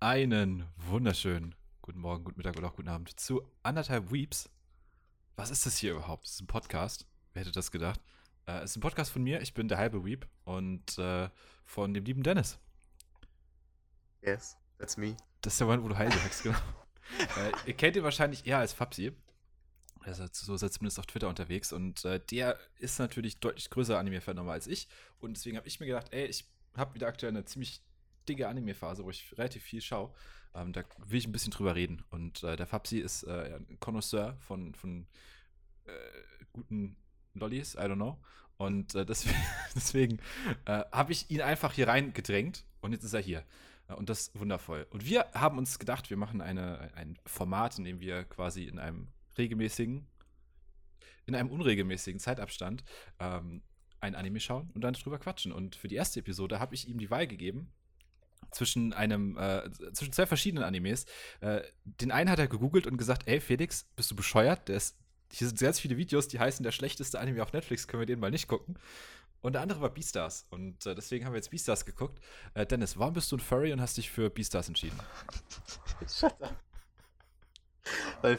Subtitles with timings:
[0.00, 4.48] Einen wunderschönen guten Morgen, guten Mittag oder auch guten Abend zu anderthalb Weeps.
[5.34, 6.24] Was ist das hier überhaupt?
[6.24, 7.04] Das ist ein Podcast.
[7.32, 8.00] Wer hätte das gedacht?
[8.46, 9.40] Äh, es ist ein Podcast von mir.
[9.40, 11.28] Ich bin der halbe Weep und äh,
[11.64, 12.60] von dem lieben Dennis.
[14.22, 15.16] Yes, that's me.
[15.40, 16.58] Das ist der Moment, wo du Heil sagst, genau.
[17.18, 19.10] äh, ihr kennt ihn wahrscheinlich eher als Fabsi.
[20.02, 23.98] Also so ist er zumindest auf Twitter unterwegs und äh, der ist natürlich deutlich größer
[23.98, 24.86] Anime-Fan als ich.
[25.18, 27.82] Und deswegen habe ich mir gedacht, ey, ich habe wieder aktuell eine ziemlich
[28.28, 30.12] dicke Anime-Phase, wo ich relativ viel schaue.
[30.54, 32.04] Ähm, da will ich ein bisschen drüber reden.
[32.10, 35.06] Und äh, der Fabsi ist äh, ein Connoisseur von, von
[35.86, 35.90] äh,
[36.52, 36.96] guten
[37.34, 38.18] Lollis, I don't know.
[38.56, 39.38] Und äh, deswegen,
[39.74, 40.18] deswegen
[40.64, 43.44] äh, habe ich ihn einfach hier reingedrängt und jetzt ist er hier.
[43.88, 44.86] Äh, und das ist wundervoll.
[44.90, 48.78] Und wir haben uns gedacht, wir machen eine, ein Format, in dem wir quasi in
[48.78, 50.06] einem regelmäßigen,
[51.26, 52.84] in einem unregelmäßigen Zeitabstand
[53.20, 53.62] ähm,
[54.00, 55.52] ein Anime schauen und dann drüber quatschen.
[55.52, 57.72] Und für die erste Episode habe ich ihm die Wahl gegeben
[58.50, 61.06] zwischen einem, äh, zwischen zwei verschiedenen Animes.
[61.40, 64.68] Äh, den einen hat er gegoogelt und gesagt, ey Felix, bist du bescheuert?
[64.68, 64.96] Der ist,
[65.30, 68.20] hier sind ganz viele Videos, die heißen, der schlechteste Anime auf Netflix, können wir den
[68.20, 68.78] mal nicht gucken.
[69.40, 70.46] Und der andere war Beastars.
[70.50, 72.20] Und äh, deswegen haben wir jetzt Beastars geguckt.
[72.54, 74.98] Äh, Dennis, warum bist du ein Furry und hast dich für Beastars entschieden?
[76.08, 76.56] Shut up.
[78.20, 78.38] Weil,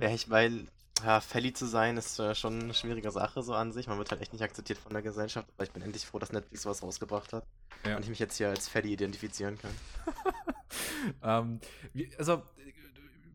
[0.00, 0.66] ja, ich meine,
[1.04, 3.86] ja, Felly zu sein ist äh, schon eine schwierige Sache so an sich.
[3.86, 5.48] Man wird halt echt nicht akzeptiert von der Gesellschaft.
[5.56, 7.44] Aber ich bin endlich froh, dass Netflix sowas rausgebracht hat.
[7.84, 7.96] Ja.
[7.96, 9.70] Und ich mich jetzt hier als Felly identifizieren kann.
[11.22, 11.60] ähm,
[12.18, 12.42] also,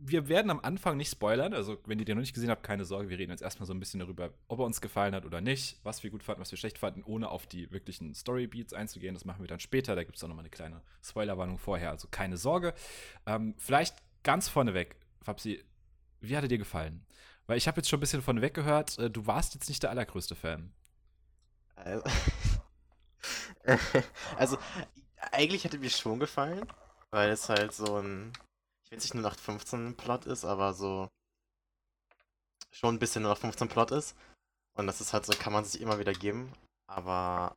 [0.05, 1.53] wir werden am Anfang nicht spoilern.
[1.53, 3.09] Also, wenn ihr den noch nicht gesehen habt, keine Sorge.
[3.09, 5.79] Wir reden jetzt erstmal so ein bisschen darüber, ob er uns gefallen hat oder nicht,
[5.83, 9.13] was wir gut fanden, was wir schlecht fanden, ohne auf die wirklichen Storybeats einzugehen.
[9.13, 9.95] Das machen wir dann später.
[9.95, 11.91] Da gibt es dann nochmal eine kleine Spoilerwarnung vorher.
[11.91, 12.73] Also, keine Sorge.
[13.25, 15.63] Ähm, vielleicht ganz vorneweg, Fabsi,
[16.21, 17.05] wie hat er dir gefallen?
[17.47, 19.89] Weil ich habe jetzt schon ein bisschen von weggehört, äh, du warst jetzt nicht der
[19.89, 20.73] allergrößte Fan.
[21.75, 22.03] Also,
[24.37, 24.57] also
[25.31, 26.65] eigentlich hätte mir schon gefallen,
[27.11, 28.31] weil es halt so ein,
[28.85, 31.09] ich will nicht nur nach 15 Plot ist, aber so
[32.71, 34.15] schon ein bisschen nur nach 15 Plot ist.
[34.75, 36.51] Und das ist halt so, kann man sich immer wieder geben.
[36.87, 37.55] Aber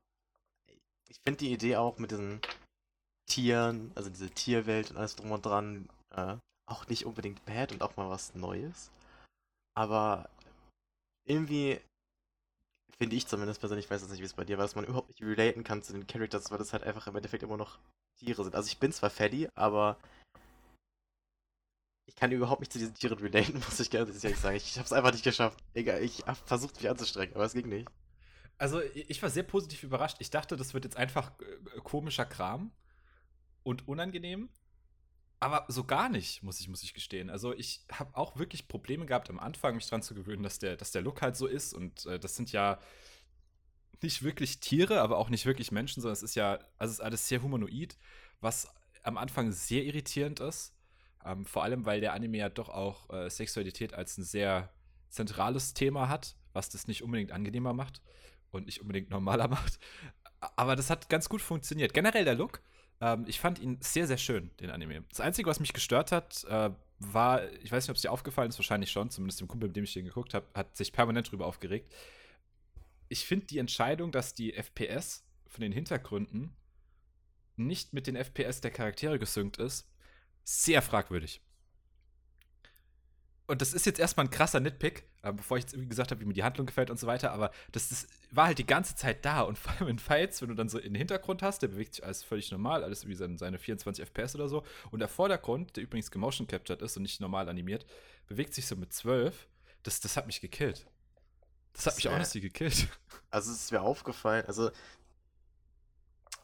[1.09, 2.41] ich finde die Idee auch mit diesen
[3.27, 7.83] Tieren, also diese Tierwelt und alles drum und dran, äh, auch nicht unbedingt bad und
[7.83, 8.91] auch mal was Neues.
[9.77, 10.31] Aber
[11.27, 11.81] irgendwie
[12.99, 14.87] finde ich zumindest persönlich, ich weiß jetzt nicht, wie es bei dir war, dass man
[14.87, 17.79] überhaupt nicht relaten kann zu den Characters, weil das halt einfach im Endeffekt immer noch
[18.19, 18.55] Tiere sind.
[18.55, 19.99] Also ich bin zwar Freddy, aber
[22.09, 24.57] ich kann überhaupt nicht zu diesen Tieren relaten, muss ich ganz ehrlich sagen.
[24.57, 25.63] Ich habe es einfach nicht geschafft.
[25.75, 27.89] Egal, ich habe versucht, mich anzustrengen, aber es ging nicht.
[28.57, 30.17] Also ich war sehr positiv überrascht.
[30.21, 32.73] Ich dachte, das wird jetzt einfach äh, komischer Kram
[33.63, 34.49] und unangenehm.
[35.39, 37.29] Aber so gar nicht, muss ich, muss ich gestehen.
[37.29, 40.77] Also ich habe auch wirklich Probleme gehabt am Anfang, mich daran zu gewöhnen, dass der,
[40.77, 41.75] dass der Look halt so ist.
[41.75, 42.79] Und äh, das sind ja
[44.03, 47.05] nicht wirklich Tiere, aber auch nicht wirklich Menschen, sondern es ist ja, also es ist
[47.05, 47.97] alles sehr humanoid,
[48.41, 48.69] was
[49.03, 50.75] am Anfang sehr irritierend ist.
[51.25, 54.71] Ähm, vor allem, weil der Anime ja doch auch äh, Sexualität als ein sehr
[55.09, 58.01] zentrales Thema hat, was das nicht unbedingt angenehmer macht
[58.51, 59.79] und nicht unbedingt normaler macht.
[60.41, 61.95] Aber das hat ganz gut funktioniert.
[61.95, 62.61] Generell der Look
[63.01, 65.05] ähm, ich fand ihn sehr, sehr schön, den Anime.
[65.09, 68.49] Das Einzige, was mich gestört hat, äh, war, ich weiß nicht, ob es dir aufgefallen
[68.49, 71.31] ist, wahrscheinlich schon, zumindest dem Kumpel, mit dem ich den geguckt habe, hat sich permanent
[71.31, 71.93] drüber aufgeregt.
[73.09, 76.57] Ich finde die Entscheidung, dass die FPS von den Hintergründen
[77.57, 79.89] nicht mit den FPS der Charaktere gesynkt ist,
[80.45, 81.41] sehr fragwürdig
[83.47, 86.21] und das ist jetzt erstmal ein krasser Nitpick, äh, bevor ich jetzt irgendwie gesagt habe,
[86.21, 88.95] wie mir die Handlung gefällt und so weiter, aber das, das war halt die ganze
[88.95, 91.63] Zeit da und vor allem in Fights, wenn du dann so in den Hintergrund hast,
[91.63, 95.01] der bewegt sich alles völlig normal, alles wie seine, seine 24 FPS oder so und
[95.01, 97.87] der Vordergrund, der übrigens gemotion captured ist und nicht normal animiert,
[98.29, 99.49] bewegt sich so mit 12,
[99.83, 100.87] das, das hat mich gekillt.
[101.73, 102.89] Das hat mich auch nicht gekillt.
[103.31, 104.71] Also es ist mir aufgefallen, also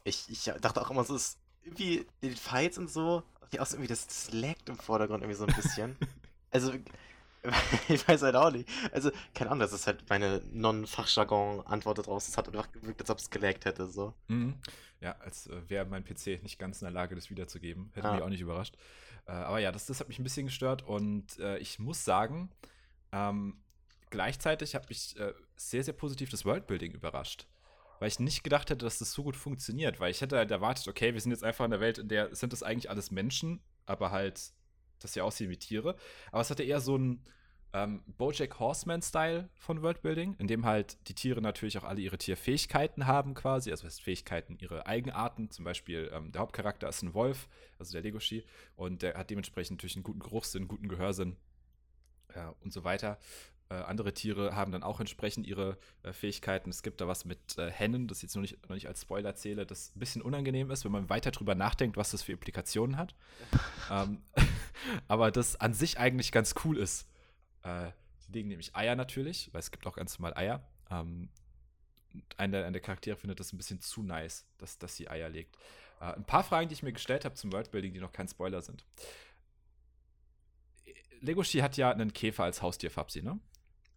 [0.03, 3.77] ich, ich dachte auch immer, so ist irgendwie die Fights und so, die auch so
[3.77, 5.95] irgendwie, das, das laggt im Vordergrund irgendwie so ein bisschen.
[6.51, 6.71] Also,
[7.89, 8.69] ich weiß halt auch nicht.
[8.91, 12.27] Also, keine Ahnung, das ist halt meine Non-Fachjargon-Antwort daraus.
[12.27, 14.13] Es hat einfach gewirkt, als ob es gelaggt hätte, so.
[14.27, 14.55] Mhm.
[15.01, 17.91] Ja, als äh, wäre mein PC nicht ganz in der Lage, das wiederzugeben.
[17.93, 18.13] Hätte ah.
[18.13, 18.77] mich auch nicht überrascht.
[19.25, 22.49] Äh, aber ja, das, das hat mich ein bisschen gestört und äh, ich muss sagen,
[23.11, 23.61] ähm,
[24.09, 27.47] gleichzeitig hat mich äh, sehr, sehr positiv das Worldbuilding überrascht.
[27.99, 29.99] Weil ich nicht gedacht hätte, dass das so gut funktioniert.
[29.99, 32.35] Weil ich hätte halt erwartet, okay, wir sind jetzt einfach in der Welt, in der
[32.35, 34.51] sind das eigentlich alles Menschen, aber halt
[35.03, 35.95] dass sie aussehen wie Tiere.
[36.31, 37.23] Aber es hatte eher so einen
[37.73, 43.07] ähm, Bojack Horseman-Style von Worldbuilding, in dem halt die Tiere natürlich auch alle ihre Tierfähigkeiten
[43.07, 45.49] haben quasi, also was Fähigkeiten, ihre Eigenarten.
[45.49, 47.47] Zum Beispiel ähm, der Hauptcharakter ist ein Wolf,
[47.79, 48.45] also der Legoshi,
[48.75, 51.35] und der hat dementsprechend natürlich einen guten Geruchssinn, einen guten Gehörsinn
[52.35, 53.17] ja, und so weiter.
[53.73, 56.69] Äh, andere Tiere haben dann auch entsprechend ihre äh, Fähigkeiten.
[56.69, 59.01] Es gibt da was mit äh, Hennen, das ich jetzt noch nicht, noch nicht als
[59.01, 62.33] Spoiler zähle, das ein bisschen unangenehm ist, wenn man weiter drüber nachdenkt, was das für
[62.33, 63.15] Implikationen hat.
[63.91, 64.21] ähm,
[65.07, 67.09] aber das an sich eigentlich ganz cool ist.
[67.63, 67.91] Äh,
[68.27, 70.67] die legen nämlich Eier natürlich, weil es gibt auch ganz normal Eier.
[70.91, 71.29] Ähm,
[72.37, 75.55] einer, der Charaktere findet das ein bisschen zu nice, dass, dass sie Eier legt.
[75.99, 78.61] Äh, ein paar Fragen, die ich mir gestellt habe zum Worldbuilding, die noch kein Spoiler
[78.61, 78.85] sind.
[81.21, 83.39] Legoshi hat ja einen Käfer als Haustier, Fabsi, ne?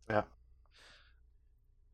[0.09, 0.27] Ja.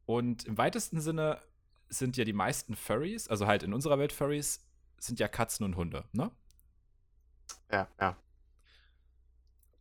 [0.07, 1.41] Und im weitesten Sinne
[1.89, 4.61] sind ja die meisten Furries, also halt in unserer Welt Furries,
[4.99, 6.31] sind ja Katzen und Hunde, ne?
[7.71, 8.17] Ja, ja.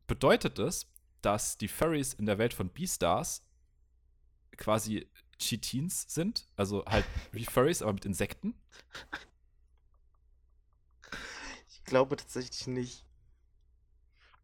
[0.08, 0.88] Bedeutet das,
[1.22, 3.44] dass die Furries in der Welt von Beastars
[4.58, 5.08] quasi
[5.40, 6.48] Chitins sind?
[6.56, 8.56] Also halt wie Furries, aber mit Insekten?
[11.70, 13.06] Ich glaube tatsächlich nicht.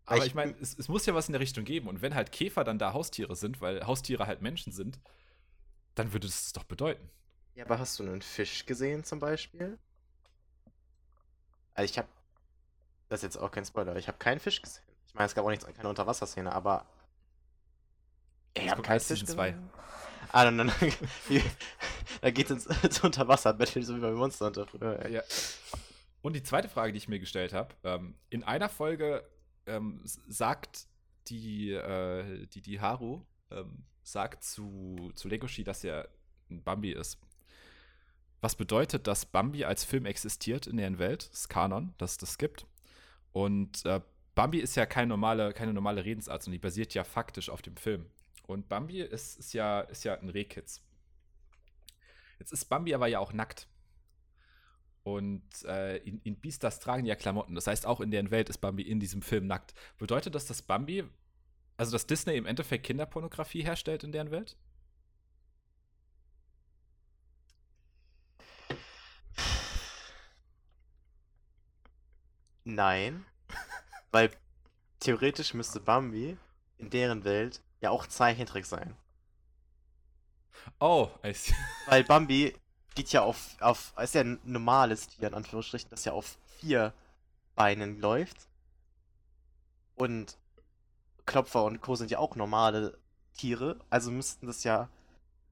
[0.08, 1.88] Aber ich, ich meine, es, es, muss ja was in der Richtung geben.
[1.88, 5.00] Und wenn halt Käfer dann da Haustiere sind, weil Haustiere halt Menschen sind,
[5.96, 7.10] dann würde es doch bedeuten.
[7.56, 9.78] Ja, aber hast du einen Fisch gesehen zum Beispiel?
[11.74, 12.08] Also ich habe,
[13.10, 14.84] das ist jetzt auch kein Spoiler, ich habe keinen Fisch gesehen.
[15.08, 16.86] Ich meine, es gab auch nichts, keine Unterwasserszene, aber
[18.54, 19.70] ich habe keinen Fisch gesehen.
[20.32, 20.72] Ah, dann, dann,
[22.22, 25.08] da geht es ins, ins Unterwasser-Battle, so wie bei Monster Hunter früher.
[25.10, 25.22] Ja.
[26.22, 29.28] Und die zweite Frage, die ich mir gestellt habe, ähm, in einer Folge
[29.68, 30.88] ähm, sagt
[31.28, 33.22] die, äh, die, die Haru,
[33.52, 36.10] ähm, sagt zu, zu Legoshi, dass er
[36.50, 37.20] ein Bambi ist.
[38.40, 41.30] Was bedeutet, dass Bambi als Film existiert in deren Welt?
[41.32, 42.66] Das ist Kanon, dass es das gibt.
[43.32, 44.02] Und äh,
[44.36, 47.76] Bambi ist ja keine normale, keine normale Redensart, sondern die basiert ja faktisch auf dem
[47.76, 48.06] Film.
[48.46, 50.82] Und Bambi ist, ist, ja, ist ja ein Rehkitz.
[52.40, 53.68] Jetzt ist Bambi aber ja auch nackt.
[55.08, 57.56] Und äh, in, in Beastars tragen ja Klamotten.
[57.56, 59.74] Das heißt, auch in deren Welt ist Bambi in diesem Film nackt.
[59.98, 61.06] Bedeutet das, dass Bambi,
[61.78, 64.58] also dass Disney im Endeffekt Kinderpornografie herstellt in deren Welt?
[72.66, 73.26] Nein.
[74.12, 74.30] weil
[75.00, 76.38] theoretisch müsste Bambi
[76.80, 78.94] in deren Welt ja auch Zeichentrick sein.
[80.82, 81.56] Oh, I see.
[81.86, 82.54] Weil Bambi
[82.98, 86.94] geht ja auf, auf, ist ja ein normales Tier, in Anführungsstrichen, das ja auf vier
[87.56, 88.48] Beinen läuft.
[89.94, 90.36] Und
[91.28, 91.96] Klopfer und Co.
[91.96, 92.98] sind ja auch normale
[93.36, 94.90] Tiere, also müssten das ja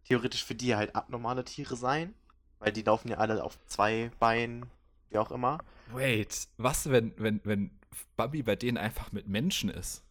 [0.05, 2.15] theoretisch für die halt abnormale Tiere sein,
[2.57, 4.65] weil die laufen ja alle auf zwei Beinen,
[5.09, 5.59] wie auch immer.
[5.91, 7.69] Wait, was, wenn, wenn, wenn
[8.15, 10.03] Bambi bei denen einfach mit Menschen ist?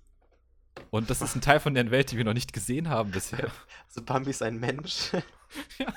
[0.90, 3.50] Und das ist ein Teil von deren Welt, die wir noch nicht gesehen haben bisher.
[3.88, 5.12] Also Bambi ist ein Mensch.
[5.78, 5.92] ja.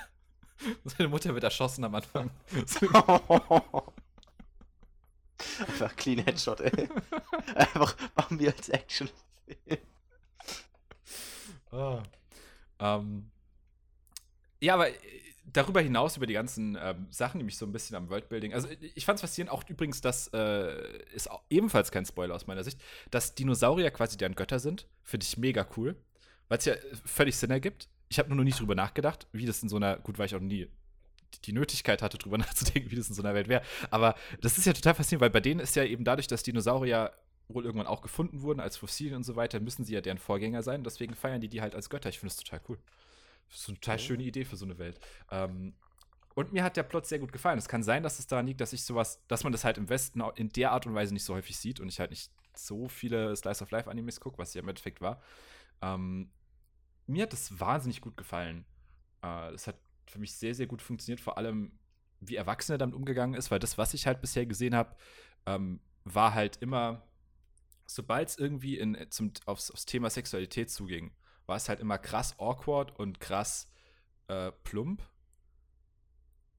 [0.86, 2.30] Seine Mutter wird erschossen am Anfang.
[5.60, 6.90] Einfach clean Headshot, ey.
[7.56, 9.10] Einfach Bambi als Action.
[11.72, 12.02] oh.
[12.80, 13.30] ähm.
[14.60, 14.96] Ja, aber äh,
[15.46, 18.54] darüber hinaus, über die ganzen ähm, Sachen, die mich so ein bisschen am Worldbuilding.
[18.54, 22.64] Also, ich fand es faszinierend, auch übrigens, das äh, ist ebenfalls kein Spoiler aus meiner
[22.64, 22.82] Sicht,
[23.12, 24.88] dass Dinosaurier quasi deren Götter sind.
[25.04, 25.96] Finde ich mega cool.
[26.50, 26.76] Weil es ja
[27.06, 29.98] völlig Sinn ergibt ich habe nur noch nicht drüber nachgedacht, wie das in so einer,
[29.98, 30.68] gut, weil ich auch nie
[31.46, 33.62] die Nötigkeit hatte, drüber nachzudenken, wie das in so einer Welt wäre.
[33.90, 37.12] Aber das ist ja total faszinierend, weil bei denen ist ja eben dadurch, dass Dinosaurier
[37.50, 40.64] wohl irgendwann auch gefunden wurden als Fossilien und so weiter, müssen sie ja deren Vorgänger
[40.64, 40.84] sein.
[40.84, 42.10] Deswegen feiern die die halt als Götter.
[42.10, 42.78] Ich finde das total cool.
[43.50, 45.00] Das ist eine total schöne Idee für so eine Welt.
[45.32, 45.74] Ähm,
[46.36, 47.58] und mir hat der Plot sehr gut gefallen.
[47.58, 49.90] Es kann sein, dass es daran liegt, dass ich sowas, dass man das halt im
[49.90, 52.88] Westen in der Art und Weise nicht so häufig sieht und ich halt nicht so
[52.90, 55.22] viele Slice of Life Animes gucke, was ja im Endeffekt war.
[55.82, 56.30] Ähm,
[57.08, 58.66] mir hat das wahnsinnig gut gefallen.
[59.22, 61.72] Äh, das hat für mich sehr, sehr gut funktioniert, vor allem
[62.20, 64.96] wie Erwachsene damit umgegangen ist, weil das, was ich halt bisher gesehen habe,
[65.46, 67.04] ähm, war halt immer,
[67.86, 71.12] sobald es irgendwie in, zum, aufs, aufs, Thema Sexualität zuging,
[71.46, 73.72] war es halt immer krass awkward und krass
[74.28, 75.02] äh, plump.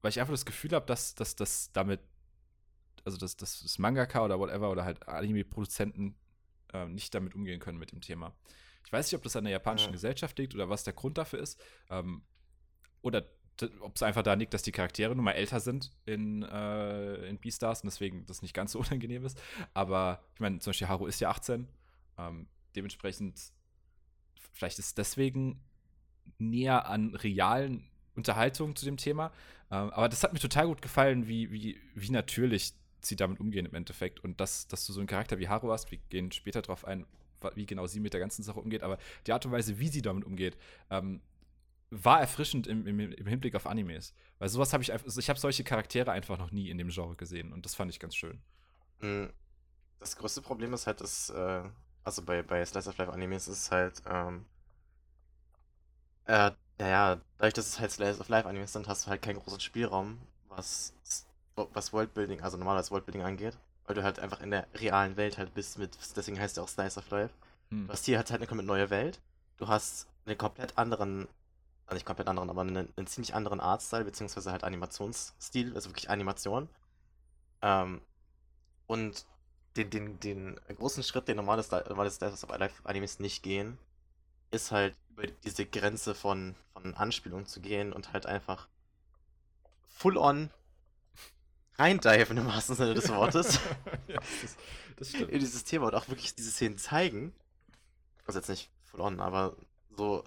[0.01, 1.99] Weil ich einfach das Gefühl habe, dass, das damit,
[3.03, 6.15] also dass, dass das Mangaka oder whatever oder halt Anime-Produzenten
[6.73, 8.33] äh, nicht damit umgehen können mit dem Thema.
[8.89, 9.91] Ich weiß nicht, ob das an der japanischen ja.
[9.91, 11.61] Gesellschaft liegt oder was der Grund dafür ist.
[11.91, 12.23] Ähm,
[13.03, 13.23] oder
[13.81, 17.37] ob es einfach da liegt, dass die Charaktere nun mal älter sind in, äh, in
[17.37, 19.39] Beastars und deswegen das nicht ganz so unangenehm ist.
[19.75, 21.67] Aber ich meine, zum Beispiel Haru ist ja 18.
[22.17, 23.39] Ähm, dementsprechend,
[24.53, 25.61] vielleicht ist es deswegen
[26.39, 29.31] näher an realen Unterhaltungen zu dem Thema.
[29.69, 33.67] Ähm, aber das hat mir total gut gefallen, wie, wie, wie natürlich sie damit umgehen
[33.67, 34.19] im Endeffekt.
[34.23, 37.05] Und dass, dass du so einen Charakter wie Haru hast, wir gehen später drauf ein,
[37.55, 40.01] wie genau sie mit der ganzen Sache umgeht, aber die Art und Weise, wie sie
[40.01, 40.57] damit umgeht,
[40.89, 41.21] ähm,
[41.91, 44.13] war erfrischend im, im, im, Hinblick auf Animes.
[44.37, 47.15] Weil sowas habe ich also ich habe solche Charaktere einfach noch nie in dem Genre
[47.15, 48.39] gesehen und das fand ich ganz schön.
[48.99, 49.31] Hm.
[49.99, 51.63] Das größte Problem ist halt, dass, äh,
[52.03, 54.45] also bei, bei Slice of Life Animes ist halt, ähm,
[56.25, 59.39] Äh, naja, dadurch, dass es halt Slice of Life Animes sind, hast du halt keinen
[59.39, 60.93] großen Spielraum, was,
[61.55, 63.57] was Worldbuilding, also normales Worldbuilding angeht.
[63.89, 66.67] Weil du halt einfach in der realen Welt halt bist mit, deswegen heißt ja auch
[66.67, 67.33] Slice of Life.
[67.71, 67.87] Hm.
[67.87, 69.19] Du hast hier halt, halt eine komplett neue Welt.
[69.57, 71.27] Du hast einen komplett anderen,
[71.87, 76.07] also nicht komplett anderen, aber einen, einen ziemlich anderen Artstyle, beziehungsweise halt Animationsstil, also wirklich
[76.11, 76.69] Animation.
[77.63, 78.01] Ähm,
[78.85, 79.25] und
[79.75, 83.79] den, den, den großen Schritt, den normale, normale Slice of Life Animes nicht gehen,
[84.51, 88.67] ist halt über diese Grenze von, von Anspielung zu gehen und halt einfach
[89.87, 90.51] full on
[91.79, 93.59] reindiven im wahrsten Sinne des Wortes.
[94.07, 94.57] ja, das,
[94.97, 95.31] das stimmt.
[95.31, 97.33] In dieses Thema und auch wirklich diese Szenen zeigen.
[98.25, 99.55] Also jetzt nicht on, aber
[99.95, 100.23] so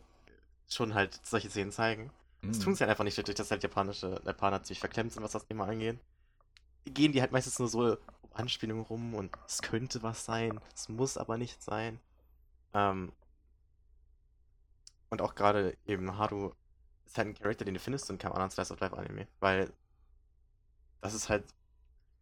[0.69, 2.11] schon halt solche Szenen zeigen.
[2.41, 2.49] Mm.
[2.49, 5.33] Das tun sie halt einfach nicht, dadurch, dass halt japanische Japaner ziemlich verklemmt sind, was
[5.33, 5.99] das Thema angeht.
[6.85, 10.89] Gehen die halt meistens nur so um Anspielungen rum und es könnte was sein, es
[10.89, 12.01] muss aber nicht sein.
[12.73, 13.13] Ähm,
[15.11, 16.53] und auch gerade eben Haru
[17.05, 19.29] ist halt ein Charakter, den du findest in keinem anderen Slice of Life Anime.
[19.41, 19.71] Weil
[21.03, 21.45] das ist halt,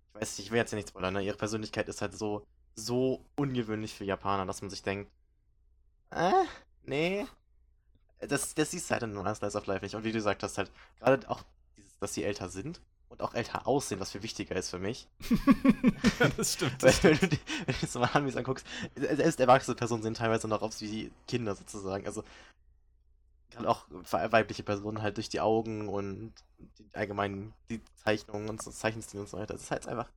[0.08, 1.22] ich weiß nicht, ich will jetzt ja nichts spoilern, ne?
[1.22, 2.44] Ihre Persönlichkeit ist halt so,
[2.74, 5.10] so ungewöhnlich für Japaner, dass man sich denkt,
[6.10, 6.32] äh,
[6.82, 7.26] nee.
[8.18, 9.94] Das, das siehst du halt in einem Slice of Life nicht.
[9.94, 11.42] Und wie du gesagt hast, halt, gerade auch,
[11.76, 15.08] dieses, dass sie älter sind und auch älter aussehen, was viel wichtiger ist für mich.
[16.36, 16.82] das stimmt.
[16.82, 20.14] Das Weil, wenn, du die, wenn du so mal Animes anguckst, selbst erwachsene Personen sehen
[20.14, 22.06] teilweise noch aus wie Kinder sozusagen.
[22.06, 22.24] Also
[23.50, 28.70] gerade auch weibliche Personen halt durch die Augen und die allgemeinen die Zeichnungen und so
[28.70, 29.54] Zeichenstil und so weiter.
[29.54, 30.10] Es ist halt einfach.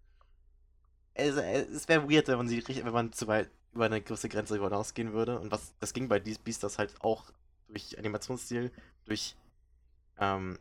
[1.13, 4.56] Es, es wäre weird, wenn man sie wenn man zu weit über eine gewisse Grenze
[4.56, 5.40] hinausgehen würde.
[5.40, 7.25] Und was das ging bei Beastars halt auch
[7.68, 8.72] durch Animationsstil,
[9.06, 9.36] durch
[10.20, 10.58] ähm,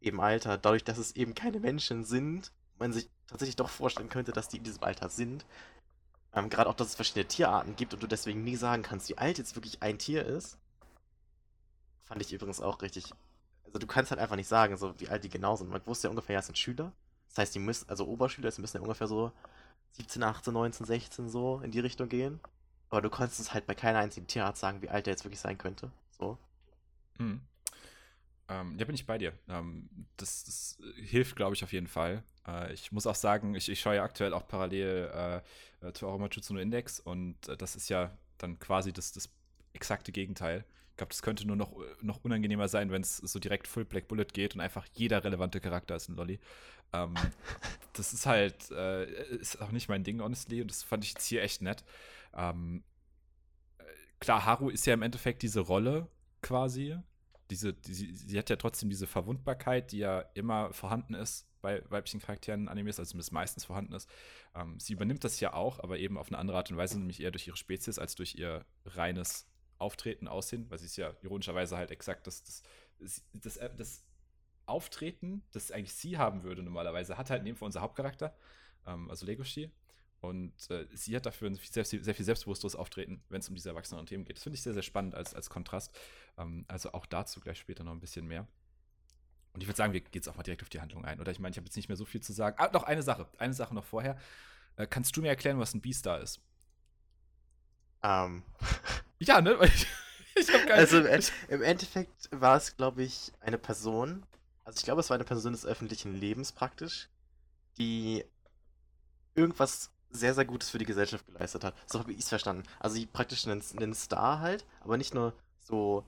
[0.00, 4.32] eben Alter, dadurch, dass es eben keine Menschen sind, man sich tatsächlich doch vorstellen könnte,
[4.32, 5.46] dass die in diesem Alter sind.
[6.34, 9.18] Ähm, Gerade auch, dass es verschiedene Tierarten gibt und du deswegen nie sagen kannst, wie
[9.18, 10.58] alt jetzt wirklich ein Tier ist.
[12.12, 13.04] Fand ich übrigens auch richtig.
[13.64, 15.70] Also du kannst halt einfach nicht sagen, so wie alt die genau sind.
[15.70, 16.92] Man wusste ja ungefähr, ja, es sind Schüler.
[17.30, 19.32] Das heißt, die müssen, also Oberschüler, die müssen ja ungefähr so
[19.92, 22.38] 17, 18, 19, 16 so in die Richtung gehen.
[22.90, 25.40] Aber du konntest es halt bei keiner einzigen Tierart sagen, wie alt der jetzt wirklich
[25.40, 25.90] sein könnte.
[26.10, 26.36] So.
[27.16, 27.40] Mhm.
[28.50, 29.32] Ähm, ja, bin ich bei dir.
[29.48, 29.88] Ähm,
[30.18, 32.22] das, das, hilft, glaube ich, auf jeden Fall.
[32.46, 35.42] Äh, ich muss auch sagen, ich, ich schaue ja aktuell auch parallel
[35.82, 39.30] äh, äh zu Aromatsuno Index und äh, das ist ja dann quasi das, das
[39.72, 40.66] exakte Gegenteil.
[40.92, 41.72] Ich glaube, das könnte nur noch,
[42.02, 45.60] noch unangenehmer sein, wenn es so direkt Full Black Bullet geht und einfach jeder relevante
[45.60, 46.38] Charakter ist ein Lolly.
[46.92, 47.14] Ähm,
[47.94, 51.26] das ist halt, äh, ist auch nicht mein Ding, honestly, und das fand ich jetzt
[51.26, 51.82] hier echt nett.
[52.34, 52.84] Ähm,
[54.20, 56.08] klar, Haru ist ja im Endeffekt diese Rolle
[56.42, 56.96] quasi.
[57.50, 62.20] Diese, die, sie hat ja trotzdem diese Verwundbarkeit, die ja immer vorhanden ist bei weiblichen
[62.20, 64.08] Charakteren in Animes, also zumindest meistens vorhanden ist.
[64.54, 67.22] Ähm, sie übernimmt das ja auch, aber eben auf eine andere Art und Weise, nämlich
[67.22, 69.46] eher durch ihre Spezies als durch ihr reines
[69.82, 72.62] Auftreten, Aussehen, weil sie ist ja ironischerweise halt exakt das, das,
[72.98, 74.04] das, das, das
[74.66, 78.34] Auftreten, das eigentlich sie haben würde normalerweise, hat halt Fall unser Hauptcharakter,
[78.86, 79.70] ähm, also Legoshi.
[80.20, 83.70] Und äh, sie hat dafür ein sehr, sehr viel selbstbewussteres Auftreten, wenn es um diese
[83.70, 84.36] erwachsenen Themen geht.
[84.36, 85.92] Das finde ich sehr, sehr spannend als, als Kontrast.
[86.38, 88.46] Ähm, also auch dazu gleich später noch ein bisschen mehr.
[89.52, 91.20] Und ich würde sagen, wir gehen jetzt auch mal direkt auf die Handlung ein.
[91.20, 92.56] Oder ich meine, ich habe jetzt nicht mehr so viel zu sagen.
[92.58, 93.28] Ah, noch eine Sache.
[93.38, 94.16] Eine Sache noch vorher.
[94.76, 96.40] Äh, kannst du mir erklären, was ein Beastar ist?
[98.04, 98.44] Ähm.
[99.24, 99.56] Ja, ne?
[100.34, 104.24] ich hab keine also im, im Endeffekt war es, glaube ich, eine Person.
[104.64, 107.08] Also ich glaube, es war eine Person des öffentlichen Lebens praktisch,
[107.78, 108.24] die
[109.34, 111.74] irgendwas sehr, sehr Gutes für die Gesellschaft geleistet hat.
[111.86, 112.64] So habe ich es verstanden.
[112.80, 116.04] Also praktisch einen, einen Star halt, aber nicht nur so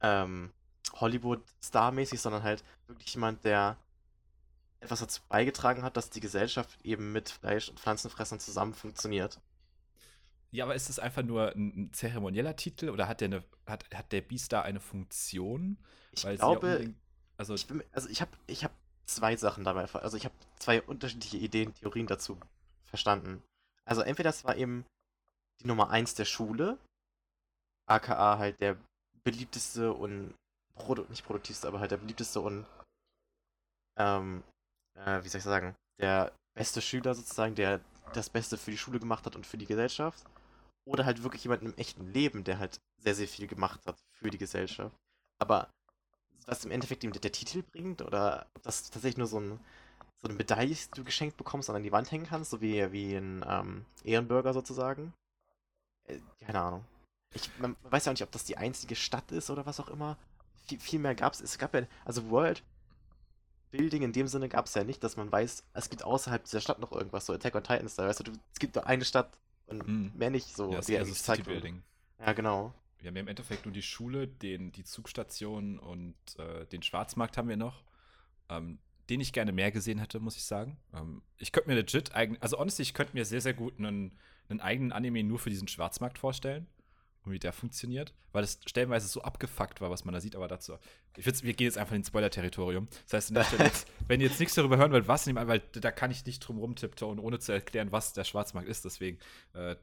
[0.00, 0.50] ähm,
[0.94, 3.76] Hollywood-Star-mäßig, sondern halt wirklich jemand, der
[4.80, 9.40] etwas dazu beigetragen hat, dass die Gesellschaft eben mit Fleisch- und Pflanzenfressern zusammen funktioniert.
[10.54, 14.12] Ja, aber ist es einfach nur ein zeremonieller Titel oder hat der, eine, hat, hat
[14.12, 15.78] der Beastar eine Funktion?
[16.12, 16.90] Ich glaube, ja
[17.36, 18.72] also ich, also ich habe ich hab
[19.06, 22.38] zwei Sachen dabei, also ich habe zwei unterschiedliche Ideen, Theorien dazu
[22.84, 23.42] verstanden.
[23.84, 24.84] Also entweder das war eben
[25.60, 26.78] die Nummer 1 der Schule,
[27.86, 28.76] aka halt der
[29.24, 30.34] beliebteste und
[30.74, 32.66] Produ nicht produktivste, aber halt der beliebteste und
[33.96, 34.42] ähm,
[34.94, 37.80] äh, wie soll ich sagen, der beste Schüler sozusagen, der
[38.12, 40.24] das Beste für die Schule gemacht hat und für die Gesellschaft.
[40.86, 44.30] Oder halt wirklich jemand im echten Leben, der halt sehr, sehr viel gemacht hat für
[44.30, 44.94] die Gesellschaft.
[45.38, 45.70] Aber
[46.46, 49.58] was im Endeffekt ihm der Titel bringt, oder ob das tatsächlich nur so, ein,
[50.20, 52.60] so eine Medaille ist, die du geschenkt bekommst und an die Wand hängen kannst, so
[52.60, 55.14] wie, wie ein ähm, Ehrenbürger sozusagen.
[56.04, 56.84] Äh, keine Ahnung.
[57.32, 59.88] Ich, man weiß ja auch nicht, ob das die einzige Stadt ist oder was auch
[59.88, 60.18] immer.
[60.66, 61.40] Viel, viel mehr gab es.
[61.40, 62.62] Es gab ja, also World
[63.74, 66.60] Building in dem Sinne gab es ja nicht, dass man weiß, es gibt außerhalb dieser
[66.60, 69.36] Stadt noch irgendwas, so Attack on Titans, da weißt du, es gibt nur eine Stadt
[69.66, 70.12] und hm.
[70.14, 70.72] mehr nicht so.
[70.72, 71.82] Ja, die also City Building.
[72.18, 72.74] Ja, genau.
[72.98, 77.36] Wir haben ja im Endeffekt nur die Schule, den, die Zugstation und äh, den Schwarzmarkt
[77.36, 77.82] haben wir noch.
[78.48, 78.78] Ähm,
[79.10, 80.78] den ich gerne mehr gesehen hätte, muss ich sagen.
[80.94, 84.18] Ähm, ich könnte mir legit eigen, also honestly, ich könnte mir sehr, sehr gut einen,
[84.48, 86.66] einen eigenen Anime nur für diesen Schwarzmarkt vorstellen.
[87.24, 88.12] Und wie der funktioniert.
[88.32, 90.74] Weil es stellenweise so abgefuckt war, was man da sieht, aber dazu.
[91.16, 92.88] Ich wir gehen jetzt einfach ins Spoiler-Territorium.
[93.08, 96.10] Das heißt, jetzt, wenn ihr jetzt nichts darüber hören wollt, was nehmen, weil da kann
[96.10, 98.84] ich nicht drum rumtipptoen, ohne zu erklären, was der Schwarzmarkt ist.
[98.84, 99.18] Deswegen
[99.54, 99.76] äh,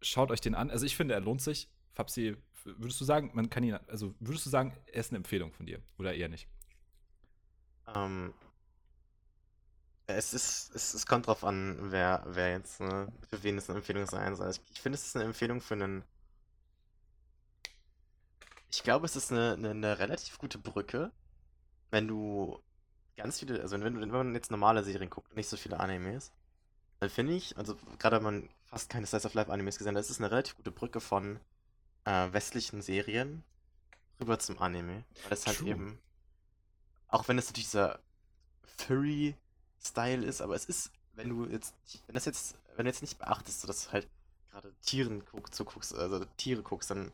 [0.00, 0.70] schaut euch den an.
[0.70, 1.68] Also ich finde, er lohnt sich.
[1.92, 5.52] Fabsi, würdest du sagen, man kann ihn, also würdest du sagen, er ist eine Empfehlung
[5.52, 6.46] von dir oder eher nicht?
[7.94, 8.32] Ähm,
[10.06, 13.78] es ist, es, es kommt drauf an, wer, wer jetzt, ne, für wen es eine
[13.78, 14.50] Empfehlung sein soll.
[14.50, 16.04] Ich, ich finde, es ist eine Empfehlung für einen.
[18.70, 21.10] Ich glaube, es ist eine, eine, eine relativ gute Brücke,
[21.90, 22.60] wenn du
[23.16, 25.80] ganz viele, also wenn, wenn, wenn man jetzt normale Serien guckt und nicht so viele
[25.80, 26.32] Animes,
[27.00, 30.00] dann finde ich, also gerade wenn man fast keine Slice of Life Animes gesehen hat,
[30.00, 31.40] ist es eine relativ gute Brücke von
[32.04, 33.42] äh, westlichen Serien
[34.20, 35.04] rüber zum Anime.
[35.24, 35.70] Weil es halt True.
[35.70, 35.98] eben,
[37.08, 37.98] auch wenn es natürlich dieser
[38.76, 41.74] Furry-Style ist, aber es ist, wenn du jetzt,
[42.06, 44.08] wenn das jetzt, wenn du jetzt nicht beachtest, dass du halt
[44.50, 47.12] gerade Tieren guck, zuguckst, also Tiere guckst, dann,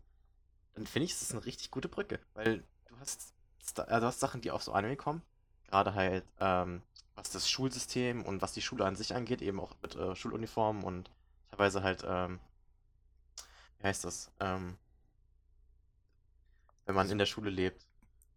[0.77, 3.35] dann finde ich, es ist eine richtig gute Brücke, weil du hast,
[3.77, 5.23] also du hast Sachen, die auf so Anime kommen,
[5.69, 6.83] gerade halt, ähm,
[7.17, 10.85] was das Schulsystem und was die Schule an sich angeht, eben auch mit äh, Schuluniformen
[10.85, 11.11] und
[11.51, 12.39] teilweise halt, ähm,
[13.81, 14.77] wie heißt das, ähm,
[16.85, 17.85] wenn man in der Schule lebt.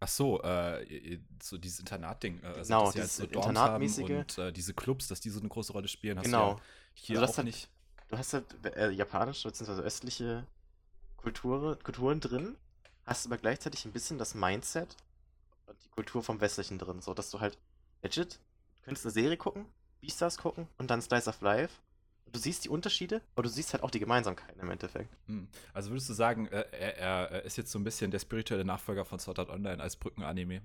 [0.00, 2.42] Ach so, äh, so dieses Internatding.
[2.42, 4.10] Äh, also Genau, dass halt dieses so Dorms Internatmäßige.
[4.10, 6.18] und äh, diese Clubs, dass die so eine große Rolle spielen.
[6.18, 6.54] Hast Genau.
[6.54, 6.62] Du ja
[6.94, 7.68] hier Also auch hat- nicht.
[8.08, 9.82] Du hast halt äh, japanische bzw.
[9.82, 10.46] östliche
[11.22, 12.56] Kultur, Kulturen drin,
[13.04, 14.96] hast aber gleichzeitig ein bisschen das Mindset
[15.66, 17.58] und die Kultur vom Westlichen drin, so dass du halt
[18.02, 18.40] legit,
[18.76, 19.66] du könntest eine Serie gucken,
[20.00, 21.74] Beastars gucken und dann Slice of Life.
[22.24, 25.14] Und du siehst die Unterschiede, aber du siehst halt auch die Gemeinsamkeiten im Endeffekt.
[25.26, 25.48] Hm.
[25.74, 28.64] Also würdest du sagen, äh, er, er, er ist jetzt so ein bisschen der spirituelle
[28.64, 30.62] Nachfolger von Sword Art Online als Brückenanime?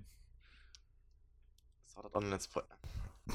[1.86, 2.64] Sword Art Online ist voll.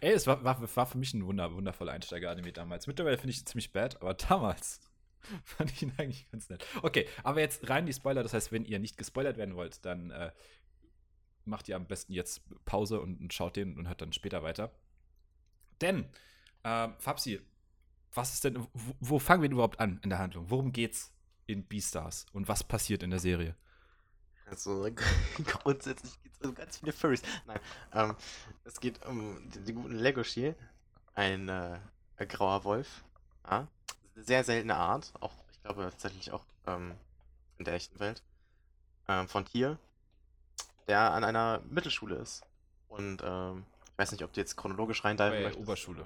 [0.00, 2.86] Ey, es war, war, war für mich ein wunder, wundervoller Einsteiger-Anime damals.
[2.86, 4.80] Mittlerweile finde ich ihn ziemlich bad, aber damals
[5.44, 6.64] fand ich ihn eigentlich ganz nett.
[6.82, 8.22] Okay, aber jetzt rein die Spoiler.
[8.22, 10.32] Das heißt, wenn ihr nicht gespoilert werden wollt, dann äh,
[11.44, 14.70] macht ihr am besten jetzt Pause und, und schaut den und hört dann später weiter.
[15.80, 16.08] Denn,
[16.64, 17.40] ähm, Fabsi,
[18.14, 20.50] was ist denn, wo, wo fangen wir denn überhaupt an in der Handlung?
[20.50, 21.12] Worum geht's
[21.46, 23.56] in Beastars und was passiert in der Serie?
[24.46, 24.86] Also
[25.44, 27.22] grundsätzlich geht es um ganz viele Furries.
[27.46, 27.58] Nein,
[27.94, 28.16] ähm,
[28.64, 30.54] es geht um den, den guten Legoshi,
[31.14, 31.78] ein, äh,
[32.26, 33.04] grauer Wolf.
[33.48, 33.68] Ja?
[34.14, 36.94] Eine sehr seltene Art, auch ich glaube tatsächlich auch ähm,
[37.58, 38.22] in der echten Welt,
[39.08, 39.78] ähm, von Tier,
[40.88, 42.42] der an einer Mittelschule ist.
[42.88, 45.62] Und ähm, ich weiß nicht, ob du jetzt chronologisch reindiven Bei möchtest.
[45.62, 46.04] Oberschule.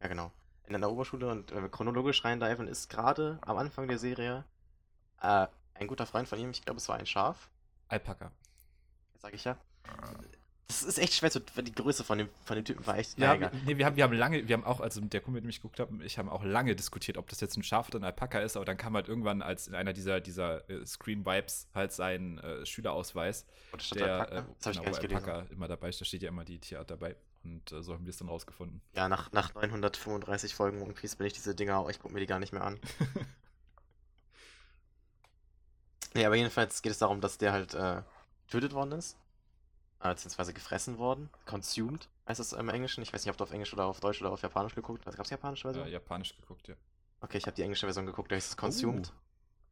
[0.00, 0.30] Ja, genau.
[0.66, 4.44] In einer Oberschule und wir chronologisch reindiven, ist gerade am Anfang der Serie
[5.20, 7.48] äh, ein guter Freund von ihm, ich glaube, es war ein Schaf,
[7.88, 8.30] Alpaka.
[9.18, 9.56] sag ich ja.
[10.68, 11.40] Das ist echt schwer zu.
[11.40, 13.16] Die Größe von dem, von dem Typen war echt.
[13.18, 15.44] Ja, wir, nee, wir haben, wir haben lange, wir haben auch, also der Kumpel, mit
[15.44, 18.00] dem ich geguckt habe, ich haben auch lange diskutiert, ob das jetzt ein Schaf oder
[18.00, 21.68] ein Alpaka ist, aber dann kam halt irgendwann als in einer dieser, dieser äh, Screen-Vibes
[21.72, 24.38] halt sein äh, Schülerausweis, Und statt der Alpaka?
[24.38, 25.30] äh, das habe ich genau, gelesen.
[25.30, 28.04] Alpaka immer dabei ist, da steht ja immer die Tierart dabei und äh, so haben
[28.04, 28.82] wir es dann rausgefunden.
[28.94, 31.88] Ja, nach, nach 935 Folgen One Piece bin ich diese Dinger auch.
[31.90, 32.80] Ich gucke mir die gar nicht mehr an.
[36.14, 38.00] Nee, aber jedenfalls geht es darum, dass der halt äh,
[38.46, 39.18] getötet worden ist.
[40.00, 41.30] Äh, beziehungsweise gefressen worden.
[41.46, 43.02] Consumed heißt es im Englischen.
[43.02, 45.16] Ich weiß nicht, ob du auf Englisch oder auf Deutsch oder auf Japanisch geguckt hast.
[45.16, 45.86] Gab es Japanische Version?
[45.86, 46.74] äh, Japanisch geguckt, ja.
[47.20, 49.12] Okay, ich habe die englische Version geguckt, da heißt es Consumed.
[49.14, 49.20] Oh,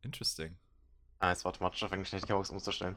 [0.02, 0.56] interesting.
[1.18, 2.96] Ah, es war automatisch auf Englisch, ich hätte keine Bock, es umzustellen.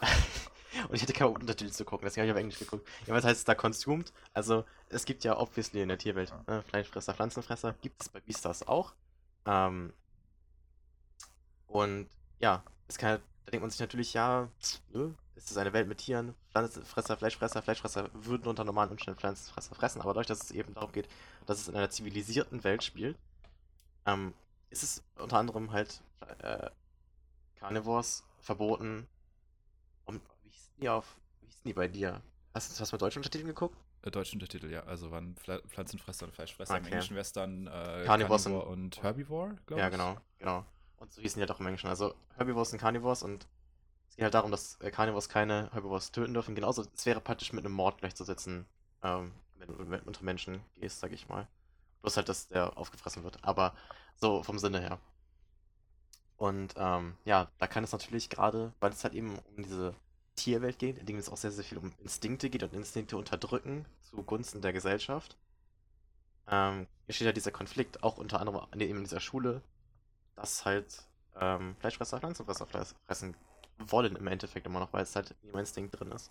[0.88, 2.88] Und ich hätte keine Untertitel zu gucken, deswegen habe ich auf Englisch geguckt.
[3.06, 4.12] Ja, was heißt es da consumed?
[4.32, 8.66] Also, es gibt ja obviously in der Tierwelt ne, Fleischfresser, Pflanzenfresser, gibt es bei Beastars
[8.66, 8.94] auch.
[9.46, 9.92] Ähm,
[11.68, 12.08] und
[12.40, 14.48] ja, es kann, da denkt man sich natürlich, ja,
[15.34, 19.74] ne, es ist eine Welt mit Tieren, Pflanzenfresser, Fleischfresser, Fleischfresser würden unter normalen Umständen Pflanzenfresser
[19.74, 21.08] fressen, aber dadurch, dass es eben darum geht,
[21.46, 23.18] dass es in einer zivilisierten Welt spielt,
[24.06, 24.34] ähm,
[24.70, 26.02] ist es unter anderem halt
[26.40, 26.70] äh,
[27.56, 29.06] Carnivores verboten.
[30.04, 31.16] Und wie hießen die auf?
[31.40, 32.20] Wie hießen die bei dir?
[32.52, 33.76] Hast du was mit deutschen Untertiteln geguckt?
[34.02, 34.82] Äh, deutsche Untertitel, ja.
[34.84, 36.76] Also waren Pfla Pflanzenfresser und Fleischfresser.
[36.76, 36.92] Im Okay.
[36.92, 39.92] Englischen wäre es dann äh, Carnivores Carnivore und Herbivore, glaube Ja, ich.
[39.92, 40.64] genau, genau.
[40.98, 41.88] Und so hießen die halt auch im Englischen.
[41.88, 43.46] Also Herbivores und Carnivores und
[44.08, 46.54] es geht halt darum, dass äh, Carnivores keine Herbivores töten dürfen.
[46.54, 48.66] Genauso, es wäre praktisch mit einem Mord gleichzusetzen,
[49.02, 49.74] ähm, wenn du
[50.06, 51.48] unter Menschen gehst, sag ich mal.
[52.02, 53.42] Bloß halt, dass der aufgefressen wird.
[53.42, 53.74] Aber
[54.16, 54.98] so vom Sinne her.
[56.36, 59.94] Und ähm, ja, da kann es natürlich gerade, weil es halt eben um diese
[60.36, 63.86] Tierwelt geht, in dem es auch sehr, sehr viel um Instinkte geht und Instinkte unterdrücken
[64.02, 65.36] zugunsten der Gesellschaft.
[66.48, 69.62] Ähm, hier steht ja dieser Konflikt auch unter anderem an- eben in dieser Schule
[70.36, 71.04] dass halt
[71.40, 73.36] ähm, Fleischfresser Pflanzenfresser fressen
[73.78, 76.30] wollen im Endeffekt immer noch, weil es halt ihrem Instinkt drin ist.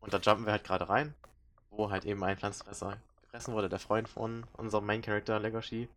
[0.00, 1.14] Und da jumpen wir halt gerade rein,
[1.70, 5.88] wo halt eben ein Pflanzenfresser gefressen wurde, der Freund von unserem Main Character Legoshi.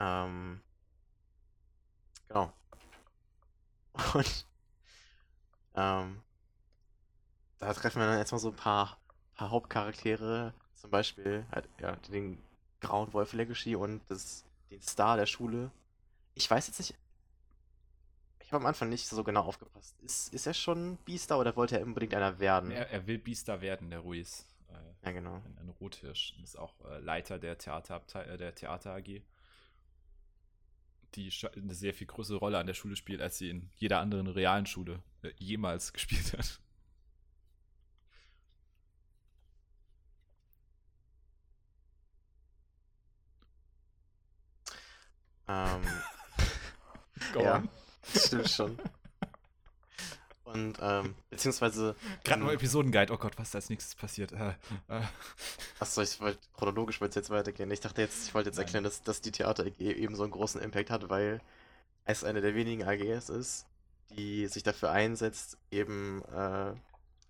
[0.00, 0.60] Ähm,
[2.28, 2.52] genau.
[4.14, 4.46] Und
[5.74, 6.22] ähm,
[7.58, 8.98] da treffen wir dann erstmal so ein paar,
[9.34, 12.40] paar Hauptcharaktere, zum Beispiel halt, ja, den
[12.80, 15.70] Grauen Wolf Legacy und das, den Star der Schule.
[16.34, 16.94] Ich weiß jetzt nicht,
[18.48, 20.00] ich habe am Anfang nicht so genau aufgepasst.
[20.00, 22.70] Ist, ist er schon Beastar oder wollte er unbedingt einer werden?
[22.70, 24.46] Er, er will Beastar werden, der Ruiz.
[24.70, 25.34] Äh, ja, genau.
[25.34, 26.34] Ein, ein Rothirsch.
[26.42, 29.20] Ist auch äh, Leiter der Theater, äh, der Theater AG.
[31.14, 34.28] Die eine sehr viel größere Rolle an der Schule spielt, als sie in jeder anderen
[34.28, 36.58] realen Schule äh, jemals gespielt hat.
[45.48, 45.82] Ähm.
[47.42, 47.62] ja,
[48.14, 48.78] stimmt schon.
[50.44, 51.94] Und, ähm, beziehungsweise.
[52.24, 54.32] Gerade nur Episodenguide, oh Gott, was ist als nächstes passiert?
[54.32, 54.54] Äh,
[54.88, 55.02] äh.
[55.78, 57.70] Achso, ich wollte, chronologisch wollte jetzt weitergehen.
[57.70, 58.64] Ich dachte jetzt, ich wollte jetzt Nein.
[58.64, 61.42] erklären, dass, dass die Theater AG eben so einen großen Impact hat, weil
[62.04, 63.66] es eine der wenigen AGs ist,
[64.16, 66.72] die sich dafür einsetzt, eben, äh,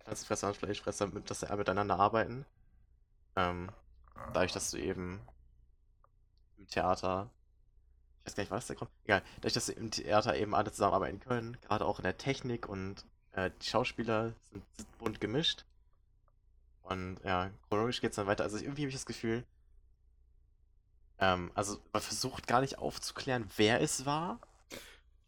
[0.03, 2.45] Pflanzenfresser und Fleischfresser, dass sie miteinander arbeiten.
[3.35, 3.69] Ähm,
[4.33, 5.19] dadurch, dass du eben
[6.57, 7.29] im Theater
[8.25, 8.91] weiß gar nicht, was der Grund.
[9.05, 13.05] Egal, dadurch, dass im Theater eben alle zusammenarbeiten können, gerade auch in der Technik und
[13.33, 14.63] äh, die Schauspieler sind,
[14.97, 15.65] bunt gemischt.
[16.83, 18.43] Und ja, chronologisch geht es dann weiter.
[18.43, 19.43] Also irgendwie habe ich das Gefühl,
[21.19, 24.39] ähm, also man versucht gar nicht aufzuklären, wer es war.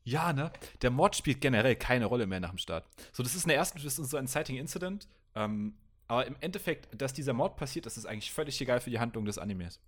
[0.03, 0.51] Ja, ne?
[0.81, 2.85] Der Mord spielt generell keine Rolle mehr nach dem Start.
[3.11, 5.07] So, das ist in der ersten, das ist so ein Inciting Incident.
[5.35, 5.75] Ähm,
[6.07, 9.25] aber im Endeffekt, dass dieser Mord passiert, das ist eigentlich völlig egal für die Handlung
[9.25, 9.79] des Animes.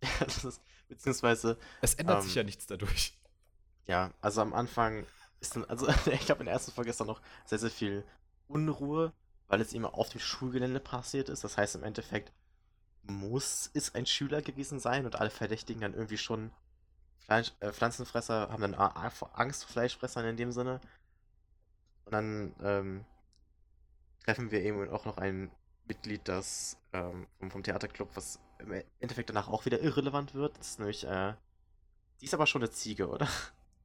[0.20, 1.58] Ja, das ist, beziehungsweise.
[1.80, 3.18] Es ändert ähm, sich ja nichts dadurch.
[3.86, 5.06] Ja, also am Anfang
[5.40, 8.04] ist dann, also ich glaube in der ersten Folge ist dann noch sehr, sehr viel
[8.46, 9.12] Unruhe,
[9.48, 11.42] weil es immer auf dem Schulgelände passiert ist.
[11.42, 12.32] Das heißt im Endeffekt
[13.02, 16.50] muss es ein Schüler gewesen sein und alle Verdächtigen dann irgendwie schon
[17.18, 20.80] Fleisch, äh, Pflanzenfresser, haben dann Angst vor Fleischfressern in dem Sinne.
[22.04, 23.04] Und dann ähm,
[24.24, 25.50] treffen wir eben auch noch ein
[25.86, 30.58] Mitglied, das ähm, vom Theaterclub, was im Endeffekt danach auch wieder irrelevant wird.
[30.58, 31.34] Das ist nämlich, äh,
[32.20, 33.28] die ist aber schon eine Ziege, oder?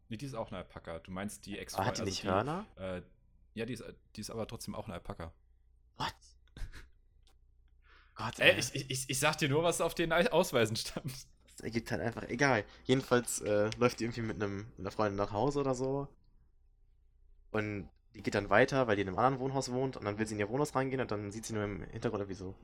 [0.09, 0.99] Nee, die ist auch eine Alpaka.
[0.99, 2.65] Du meinst die ex ah, Hat die also nicht die, Hörner?
[2.77, 3.01] Äh,
[3.55, 3.83] ja, die ist,
[4.15, 5.33] die ist aber trotzdem auch eine Alpaka.
[5.97, 6.13] What?
[8.15, 8.51] Gott, ey.
[8.51, 11.11] ey ich, ich, ich sag dir nur, was auf den Ausweisen stand.
[11.45, 12.65] Das ergibt halt einfach, egal.
[12.83, 16.07] Jedenfalls äh, läuft die irgendwie mit, einem, mit einer Freundin nach Hause oder so.
[17.51, 19.97] Und die geht dann weiter, weil die in einem anderen Wohnhaus wohnt.
[19.97, 22.21] Und dann will sie in ihr Wohnhaus reingehen und dann sieht sie nur im Hintergrund
[22.21, 22.55] irgendwie so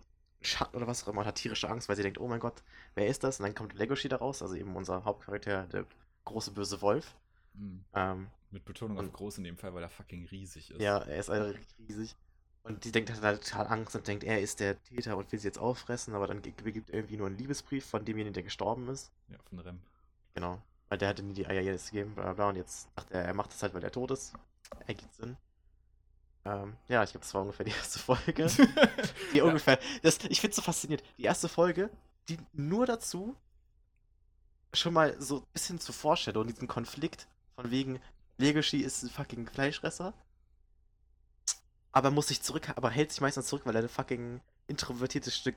[0.41, 2.63] Schatten oder was auch immer und hat tierische Angst, weil sie denkt, oh mein Gott,
[2.95, 3.39] wer ist das?
[3.39, 5.85] Und dann kommt Legoshi da raus, also eben unser Hauptcharakter, der
[6.25, 7.15] große böse Wolf.
[7.53, 7.83] Mhm.
[7.93, 10.81] Ähm, Mit Betonung und, auf groß in dem Fall, weil er fucking riesig ist.
[10.81, 12.15] Ja, er ist also riesig.
[12.63, 15.39] Und die denkt, hat halt total Angst und denkt, er ist der Täter und will
[15.39, 19.11] sie jetzt auffressen, aber dann gibt irgendwie nur einen Liebesbrief von demjenigen, der gestorben ist.
[19.29, 19.79] Ja, von Rem.
[20.35, 20.61] Genau.
[20.89, 23.33] Weil der hatte nie die Eier jetzt gegeben, bla bla, und jetzt dachte er, er
[23.33, 24.33] macht das halt, weil er tot ist.
[24.87, 25.37] Ergibt Sinn.
[26.45, 28.47] Ähm, ja, ich glaube, das war ungefähr die erste Folge.
[29.33, 29.43] die ja.
[29.43, 29.79] ungefähr.
[30.01, 31.05] Das, ich finde es so faszinierend.
[31.17, 31.89] Die erste Folge,
[32.27, 33.35] die nur dazu
[34.73, 37.99] schon mal so ein bisschen zur Vorstellung, diesen Konflikt von wegen,
[38.37, 40.13] Legoshi ist ein fucking Fleischfresser.
[41.91, 45.55] Aber muss sich zurück, aber hält sich meistens zurück, weil er ein fucking introvertiertes Stück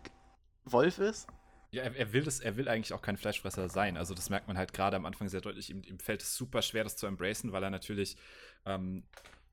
[0.64, 1.28] Wolf ist.
[1.70, 3.96] Ja, er, er, will das, er will eigentlich auch kein Fleischfresser sein.
[3.96, 5.70] Also das merkt man halt gerade am Anfang sehr deutlich.
[5.70, 8.16] Ihm, ihm fällt es super schwer, das zu embracen, weil er natürlich
[8.66, 9.04] ähm,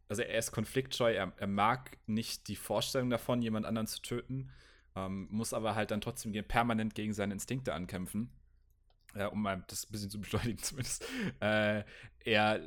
[0.09, 4.49] also er ist konfliktscheu, er, er, mag nicht die Vorstellung davon, jemand anderen zu töten,
[4.95, 8.31] ähm, muss aber halt dann trotzdem permanent gegen seine Instinkte ankämpfen.
[9.15, 11.05] Äh, um mal das ein bisschen zu beschleunigen zumindest.
[11.39, 11.83] Äh,
[12.25, 12.61] er, äh,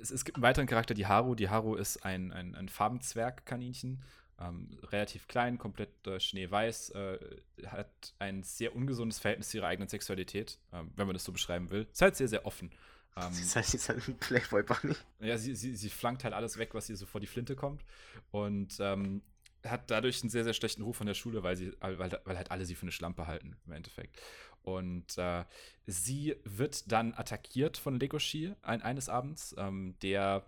[0.00, 1.34] es, es, gibt einen weiteren Charakter, die Haru.
[1.34, 4.02] Die Haru ist ein, ein, ein Farbenzwergkaninchen.
[4.40, 7.18] Ähm, relativ klein, komplett äh, schneeweiß, äh,
[7.66, 11.70] hat ein sehr ungesundes Verhältnis zu ihrer eigenen Sexualität, ähm, wenn man das so beschreiben
[11.70, 11.88] will.
[11.90, 12.70] Ist halt sehr, sehr offen.
[13.16, 14.94] Ähm, sie, ist halt, sie ist halt ein Playboy Bunny.
[15.20, 17.84] Ja, sie, sie, sie flankt halt alles weg, was ihr so vor die Flinte kommt.
[18.30, 19.22] Und ähm,
[19.64, 22.50] hat dadurch einen sehr, sehr schlechten Ruf von der Schule, weil, sie, weil, weil halt
[22.50, 24.20] alle sie für eine Schlampe halten, im Endeffekt.
[24.62, 25.44] Und äh,
[25.86, 30.44] sie wird dann attackiert von Legoshi ein, eines Abends, ähm, der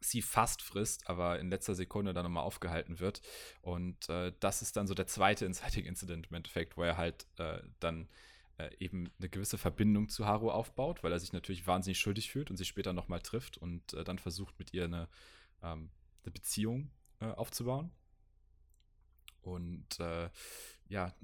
[0.00, 3.20] sie fast frisst, aber in letzter Sekunde dann nochmal aufgehalten wird.
[3.62, 7.26] Und äh, das ist dann so der zweite Inciting Incident im Endeffekt, wo er halt
[7.38, 8.08] äh, dann
[8.58, 12.50] äh, eben eine gewisse Verbindung zu Haru aufbaut, weil er sich natürlich wahnsinnig schuldig fühlt
[12.50, 15.08] und sich später nochmal trifft und äh, dann versucht, mit ihr eine,
[15.62, 15.90] ähm,
[16.24, 16.90] eine Beziehung
[17.20, 17.90] äh, aufzubauen.
[19.42, 20.28] Und äh,
[20.88, 21.14] ja,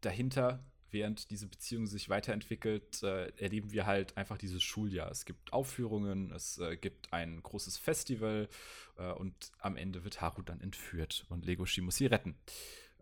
[0.00, 5.10] dahinter während diese Beziehung sich weiterentwickelt, äh, erleben wir halt einfach dieses Schuljahr.
[5.10, 8.48] Es gibt Aufführungen, es äh, gibt ein großes Festival
[8.96, 12.36] äh, und am Ende wird Haru dann entführt und Legoshi muss sie retten.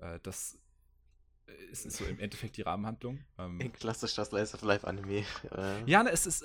[0.00, 0.58] Äh, das
[1.70, 3.20] ist, ist, so im Endeffekt die Rahmenhandlung.
[3.38, 5.24] Ähm, Klassisch das Slice of Life Anime.
[5.50, 5.84] Äh.
[5.86, 6.44] Ja, ne, es ist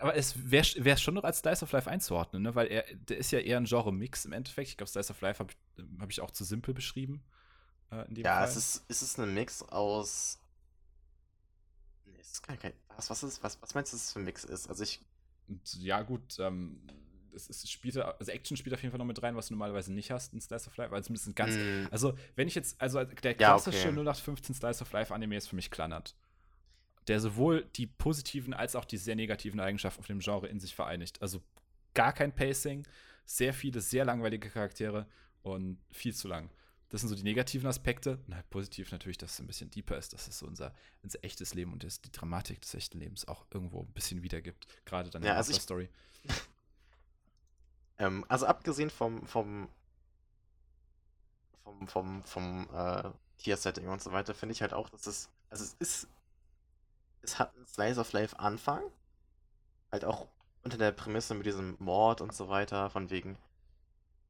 [0.00, 2.54] aber es wäre schon noch als Slice of Life einzuordnen, ne?
[2.54, 4.70] weil er, der ist ja eher ein Genre-Mix im Endeffekt.
[4.70, 7.22] Ich glaube, Slice of Life habe ich, hab ich auch zu simpel beschrieben.
[7.90, 8.48] Äh, ja, Fall.
[8.48, 10.40] es ist, es ist ein Mix aus.
[12.04, 14.20] Nee, es ist kein, kein was, was, ist, was, was meinst du, dass es für
[14.20, 14.68] ein Mix ist?
[14.68, 15.00] Also ich.
[15.78, 16.80] Ja, gut, ähm,
[17.36, 19.92] es, es spielt, also Action spielt auf jeden Fall noch mit rein, was du normalerweise
[19.92, 21.54] nicht hast in Slice of Life, weil zumindest ein ganz.
[21.54, 21.86] Mm.
[21.90, 24.00] Also, wenn ich jetzt, also der klassische ja, okay.
[24.00, 26.16] 0815 Slice of Life Anime ist für mich Klannert.
[27.08, 30.74] Der sowohl die positiven als auch die sehr negativen Eigenschaften von dem Genre in sich
[30.74, 31.22] vereinigt.
[31.22, 31.40] Also
[31.94, 32.86] gar kein Pacing,
[33.24, 35.06] sehr viele, sehr langweilige Charaktere
[35.42, 36.50] und viel zu lang.
[36.88, 38.20] Das sind so die negativen Aspekte.
[38.26, 40.72] Na, positiv natürlich, dass es ein bisschen deeper ist, dass es so unser,
[41.02, 44.66] unser echtes Leben und das, die Dramatik des echten Lebens auch irgendwo ein bisschen wiedergibt.
[44.84, 45.88] Gerade dann in der also Story.
[47.98, 49.68] ähm, also abgesehen vom, vom,
[51.64, 55.64] vom, vom, vom äh, Tier-Setting und so weiter, finde ich halt auch, dass es, also
[55.64, 56.08] es ist,
[57.22, 58.82] es hat einen Slice of Life Anfang.
[59.92, 60.26] Halt auch
[60.62, 63.38] unter der Prämisse mit diesem Mord und so weiter, von wegen,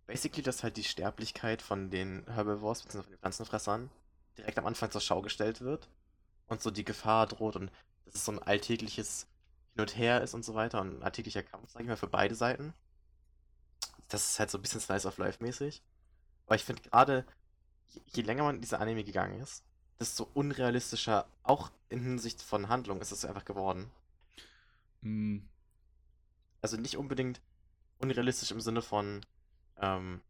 [0.06, 3.02] basically, dass halt die Sterblichkeit von den Herbivores bzw.
[3.02, 3.90] von den Pflanzenfressern
[4.36, 5.88] direkt am Anfang zur Schau gestellt wird
[6.46, 7.70] und so die Gefahr droht und
[8.04, 9.26] dass es so ein alltägliches
[9.74, 12.06] Hin und Her ist und so weiter und ein alltäglicher Kampf, sag ich mal, für
[12.06, 12.74] beide Seiten.
[14.08, 15.82] Das ist halt so ein bisschen Slice of Life mäßig.
[16.46, 17.26] Aber ich finde gerade,
[18.14, 19.64] je, länger man in diese Anime gegangen ist,
[19.98, 23.90] desto unrealistischer, auch in Hinsicht von Handlung, ist es einfach geworden.
[25.00, 25.38] Mm.
[26.62, 27.40] Also nicht unbedingt
[27.98, 29.24] unrealistisch im Sinne von,
[29.78, 30.20] ähm,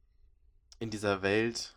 [0.78, 1.74] in dieser Welt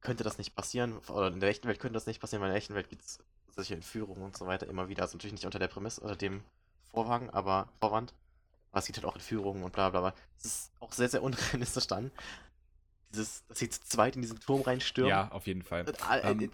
[0.00, 2.54] könnte das nicht passieren, oder in der echten Welt könnte das nicht passieren, weil in
[2.54, 3.18] der echten Welt gibt es
[3.50, 5.02] solche Entführungen und so weiter immer wieder.
[5.02, 6.42] Also natürlich nicht unter der Prämisse, unter dem
[6.90, 8.14] Vorwang, aber Vorwand.
[8.70, 10.14] Aber es gibt halt auch Entführungen und bla bla bla.
[10.38, 12.10] Es ist auch sehr, sehr unrealistisch dann.
[13.10, 15.10] Dieses, dass sie zu zweit in diesen Turm reinstürmen.
[15.10, 15.86] Ja, auf jeden Fall.
[15.86, 16.50] Äh, äh, ähm,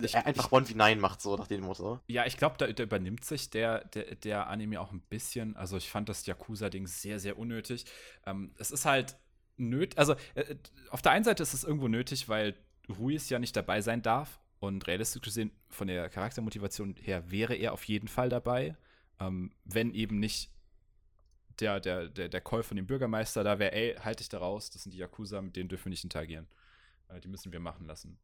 [0.00, 2.00] ich, einfach One v 9 macht, so nach dem Motto.
[2.06, 5.56] Ja, ich glaube, da, da, übernimmt sich der, der, der Anime auch ein bisschen.
[5.56, 7.84] Also ich fand das Yakuza-Ding sehr, sehr unnötig.
[8.24, 9.16] Ähm, es ist halt
[9.56, 10.54] nötig, also äh,
[10.90, 12.54] auf der einen Seite ist es irgendwo nötig, weil
[12.88, 14.40] Ruiz ja nicht dabei sein darf.
[14.60, 18.76] Und realistisch gesehen, von der Charaktermotivation her wäre er auf jeden Fall dabei.
[19.20, 20.50] Ähm, wenn eben nicht
[21.60, 24.70] der, der, der, der Call von dem Bürgermeister da wäre, ey, halt dich da raus,
[24.70, 26.46] das sind die Yakuza, mit denen dürfen wir nicht interagieren.
[27.08, 28.18] Äh, die müssen wir machen lassen.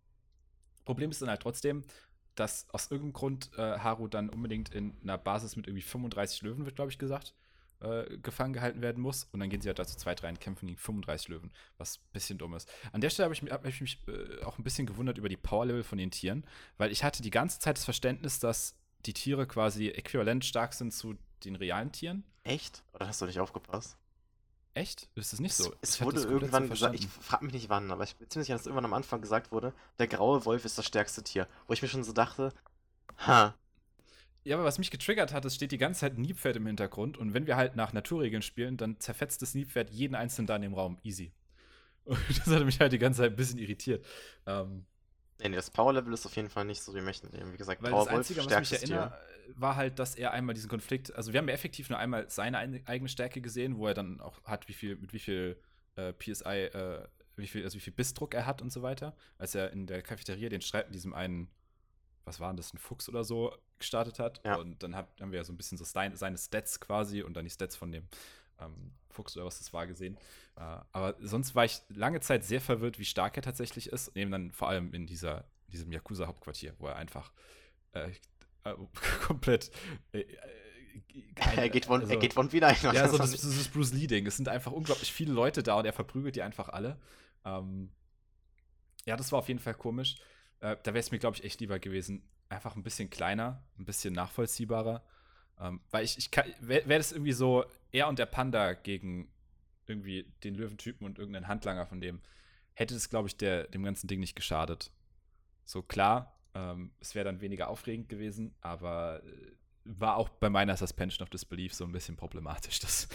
[0.85, 1.85] Problem ist dann halt trotzdem,
[2.35, 6.65] dass aus irgendeinem Grund äh, Haru dann unbedingt in einer Basis mit irgendwie 35 Löwen,
[6.65, 7.35] wird glaube ich gesagt,
[7.81, 9.25] äh, gefangen gehalten werden muss.
[9.25, 12.13] Und dann gehen sie halt dazu zwei, drei und kämpfen gegen 35 Löwen, was ein
[12.13, 12.69] bisschen dumm ist.
[12.93, 15.37] An der Stelle habe ich, hab ich, mich äh, auch ein bisschen gewundert über die
[15.37, 16.45] Power-Level von den Tieren,
[16.77, 20.93] weil ich hatte die ganze Zeit das Verständnis, dass die Tiere quasi äquivalent stark sind
[20.93, 22.25] zu den realen Tieren.
[22.43, 22.83] Echt?
[22.93, 23.97] Oder hast du nicht aufgepasst?
[24.75, 25.09] Echt?
[25.15, 25.73] Ist das nicht so?
[25.81, 28.57] Es, es wurde irgendwann gesagt, ich frage mich nicht wann, aber ich bin ziemlich sicher,
[28.57, 31.47] dass irgendwann am Anfang gesagt wurde, der graue Wolf ist das stärkste Tier.
[31.69, 32.53] Wo ich mir schon so dachte,
[33.19, 33.55] ha.
[34.43, 37.35] Ja, aber was mich getriggert hat, es steht die ganze Zeit Niepferd im Hintergrund und
[37.35, 40.75] wenn wir halt nach Naturregeln spielen, dann zerfetzt das Niepferd jeden einzelnen da in dem
[40.75, 40.99] Raum.
[41.03, 41.33] Easy.
[42.05, 44.05] Und das hat mich halt die ganze Zeit ein bisschen irritiert.
[44.45, 44.85] Ähm,
[45.39, 47.29] nee, nee, das Power-Level ist auf jeden Fall nicht so, wie möchten.
[47.53, 49.13] Wie gesagt, Weil Power das Einzige, was mich erinnert,
[49.57, 52.59] war halt, dass er einmal diesen Konflikt, also wir haben ja effektiv nur einmal seine
[52.59, 55.61] eigene Stärke gesehen, wo er dann auch hat, wie viel, mit wie viel
[55.97, 59.55] äh, PSI, äh, wie viel, also wie viel Bissdruck er hat und so weiter, als
[59.55, 61.51] er in der Cafeteria den Streit mit diesem einen,
[62.25, 64.41] was war denn das, ein Fuchs oder so, gestartet hat.
[64.45, 64.57] Ja.
[64.57, 67.45] Und dann hab, haben wir ja so ein bisschen so seine Stats quasi und dann
[67.45, 68.09] die Stats von dem
[68.61, 70.17] ähm, Fuchs oder was das war gesehen.
[70.57, 70.61] Äh,
[70.93, 74.17] aber sonst war ich lange Zeit sehr verwirrt, wie stark er tatsächlich ist.
[74.17, 77.33] Eben dann vor allem in dieser, diesem Yakuza-Hauptquartier, wo er einfach
[77.93, 78.11] äh,
[78.65, 78.75] äh,
[79.27, 79.71] komplett.
[80.13, 80.37] Äh, äh
[81.35, 82.77] keine, er, geht von, also, er geht von wieder ein.
[82.81, 84.27] Ja, so das, das ist Bruce Lee-Ding.
[84.27, 87.01] Es sind einfach unglaublich viele Leute da und er verprügelt die einfach alle.
[87.45, 87.91] Ähm,
[89.05, 90.17] ja, das war auf jeden Fall komisch.
[90.61, 92.29] Äh, da wäre es mir, glaube ich, echt lieber gewesen.
[92.49, 95.05] Einfach ein bisschen kleiner, ein bisschen nachvollziehbarer.
[95.61, 99.29] Ähm, weil ich, ich wäre wär das irgendwie so, er und der Panda gegen
[99.87, 102.21] irgendwie den Löwentypen und irgendeinen Handlanger von dem,
[102.75, 104.91] hätte das, glaube ich, der, dem ganzen Ding nicht geschadet.
[105.65, 109.53] So klar, ähm, es wäre dann weniger aufregend gewesen, aber äh,
[109.85, 113.09] war auch bei meiner Suspension of Disbelief so ein bisschen problematisch, dass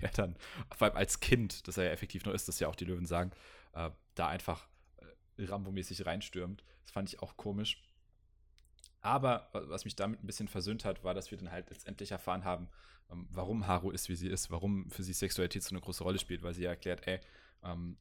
[0.00, 0.36] er dann,
[0.74, 3.06] vor allem als Kind, dass er ja effektiv nur ist, dass ja auch die Löwen
[3.06, 3.32] sagen,
[3.72, 4.68] äh, da einfach
[5.36, 6.64] äh, Rambo-mäßig reinstürmt.
[6.82, 7.82] Das fand ich auch komisch.
[9.06, 12.44] Aber was mich damit ein bisschen versöhnt hat, war, dass wir dann halt letztendlich erfahren
[12.44, 12.68] haben,
[13.08, 16.18] ähm, warum Haru ist, wie sie ist, warum für sie Sexualität so eine große Rolle
[16.18, 17.20] spielt, weil sie ja erklärt, ey,
[17.62, 17.96] ähm,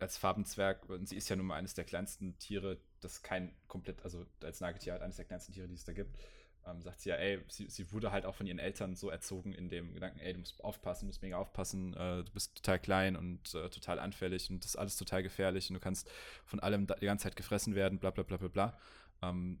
[0.00, 4.02] als Farbenzwerg, und sie ist ja nun mal eines der kleinsten Tiere, das kein komplett,
[4.02, 6.18] also als Nagetier halt eines der kleinsten Tiere, die es da gibt,
[6.66, 9.52] ähm, sagt sie ja, ey, sie, sie wurde halt auch von ihren Eltern so erzogen
[9.52, 12.80] in dem Gedanken, ey, du musst aufpassen, du musst mega aufpassen, äh, du bist total
[12.80, 16.10] klein und äh, total anfällig und das ist alles total gefährlich und du kannst
[16.44, 18.78] von allem die ganze Zeit gefressen werden, bla bla bla bla bla.
[19.22, 19.60] Ähm,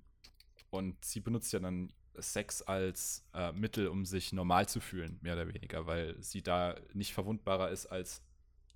[0.70, 5.34] und sie benutzt ja dann Sex als äh, Mittel, um sich normal zu fühlen, mehr
[5.34, 8.22] oder weniger, weil sie da nicht verwundbarer ist als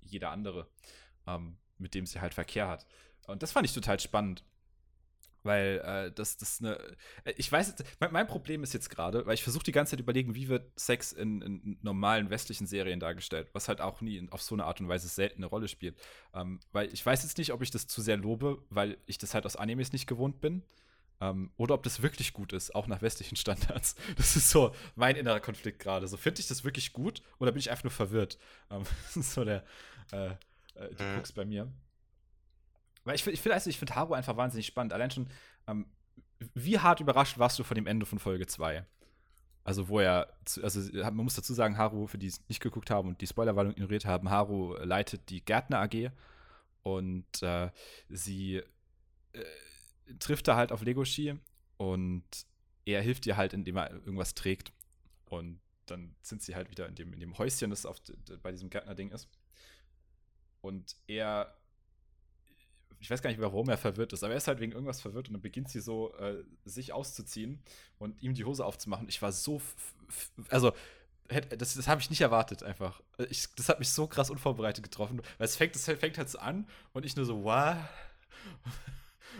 [0.01, 0.67] jeder andere,
[1.27, 2.85] ähm, mit dem sie halt Verkehr hat.
[3.27, 4.43] Und das fand ich total spannend.
[5.43, 6.79] Weil äh, das, das eine.
[7.23, 9.99] Äh, ich weiß, mein, mein Problem ist jetzt gerade, weil ich versuche die ganze Zeit
[9.99, 14.41] überlegen, wie wird Sex in, in, normalen westlichen Serien dargestellt, was halt auch nie auf
[14.41, 15.99] so eine Art und Weise selten eine Rolle spielt.
[16.33, 19.35] Ähm, weil ich weiß jetzt nicht, ob ich das zu sehr lobe, weil ich das
[19.35, 20.63] halt aus Animes nicht gewohnt bin.
[21.21, 23.95] Ähm, oder ob das wirklich gut ist, auch nach westlichen Standards.
[24.17, 26.07] Das ist so mein innerer Konflikt gerade.
[26.07, 28.37] So, finde ich das wirklich gut oder bin ich einfach nur verwirrt?
[28.69, 29.63] Ähm, das ist so der,
[30.11, 30.27] äh,
[30.75, 31.23] äh, die mhm.
[31.35, 31.71] bei mir.
[33.05, 34.91] Weil ich, ich finde also, find Haru einfach wahnsinnig spannend.
[34.91, 35.29] Allein schon,
[35.67, 35.85] ähm,
[36.53, 38.85] wie hart überrascht warst du von dem Ende von Folge 2?
[39.63, 40.27] Also, wo er,
[40.61, 43.73] also man muss dazu sagen, Haru, für die es nicht geguckt haben und die Spoilerwarnung
[43.73, 46.11] ignoriert haben, Haru leitet die Gärtner AG
[46.83, 47.71] und äh,
[48.09, 48.57] sie
[49.33, 49.43] äh,
[50.19, 51.35] trifft da halt auf Legoshi
[51.77, 52.23] und
[52.85, 54.71] er hilft ihr halt, indem er irgendwas trägt.
[55.25, 57.97] Und dann sind sie halt wieder in dem, in dem Häuschen, das auf,
[58.41, 59.27] bei diesem Gärtner-Ding ist.
[60.61, 61.55] Und er
[62.99, 65.27] ich weiß gar nicht, warum er verwirrt ist, aber er ist halt wegen irgendwas verwirrt
[65.27, 67.61] und dann beginnt sie so, äh, sich auszuziehen
[67.99, 69.07] und ihm die Hose aufzumachen.
[69.09, 69.61] Ich war so,
[70.49, 70.73] also,
[71.57, 73.01] das, das habe ich nicht erwartet einfach.
[73.29, 76.39] Ich, das hat mich so krass unvorbereitet getroffen, weil es fängt, es fängt halt so
[76.39, 77.75] an und ich nur so, wow,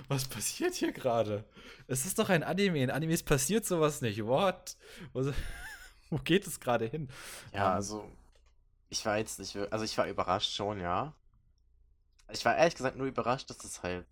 [0.07, 1.43] was passiert hier gerade?
[1.87, 4.77] Es ist doch ein Anime, in Animes passiert sowas nicht, what?
[5.13, 5.33] Was,
[6.09, 7.09] wo geht es gerade hin?
[7.53, 8.11] Ja, ähm, also,
[8.89, 11.13] ich war jetzt nicht, also ich war überrascht schon, ja.
[12.31, 14.05] Ich war ehrlich gesagt nur überrascht, dass es halt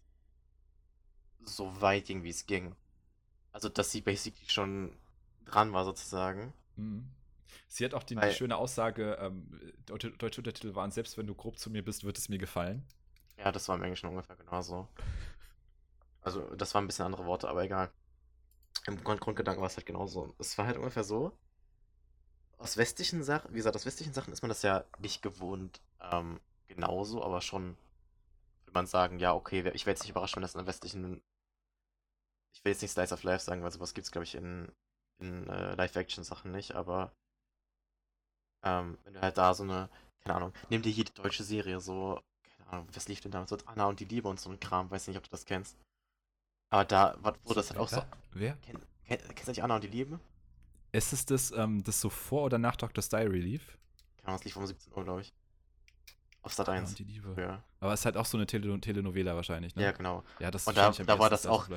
[1.46, 2.76] so weit ging, wie es ging.
[3.52, 4.96] Also, dass sie basically schon
[5.46, 6.54] dran war, sozusagen.
[6.76, 7.10] Mhm.
[7.67, 9.48] Sie hat auch die, Weil, die schöne Aussage, ähm,
[9.86, 12.86] deutsche Untertitel waren, selbst wenn du grob zu mir bist, wird es mir gefallen.
[13.38, 14.88] Ja, das war im Englischen ungefähr genauso.
[16.23, 17.91] Also, das waren ein bisschen andere Worte, aber egal.
[18.88, 20.36] Im Grund Grundgedanken war es halt genauso.
[20.39, 21.33] Es war halt ungefähr so,
[22.63, 26.39] aus westlichen Sachen, wie gesagt, aus westlichen Sachen ist man das ja nicht gewohnt, ähm,
[26.67, 27.77] genauso, aber schon
[28.63, 31.21] würde man sagen, ja, okay, ich wäre jetzt nicht überrascht, wenn das in der westlichen.
[32.53, 34.71] Ich will jetzt nicht Slice of Life sagen, weil sowas gibt es, glaube ich, in,
[35.19, 37.12] in äh, Live-Action-Sachen nicht, aber
[38.63, 39.89] ähm, wenn du halt da so eine,
[40.21, 43.45] keine Ahnung, nimm dir jede deutsche Serie, so, keine Ahnung, was lief denn da?
[43.45, 45.77] So Anna und die Liebe und so ein Kram, weiß nicht, ob du das kennst.
[46.73, 48.01] Aber da wurde das halt auch so.
[48.31, 48.57] Wer?
[48.63, 50.19] Kenn, kenn, kennst du nicht Anna und die Liebe?
[50.91, 53.77] Ist es das, ähm, das so vor oder nach Doctor's Diary lief?
[54.23, 55.36] Ahnung, es lief um 17 Uhr, glaube ich.
[56.41, 56.89] Auf Sat 1.
[56.89, 57.36] Ja, die Liebe.
[57.39, 57.63] Ja.
[57.79, 59.83] Aber es ist halt auch so eine Tele Telenovela wahrscheinlich, ne?
[59.83, 60.23] Ja, genau.
[60.39, 61.67] Ja, das und da, da war das auch.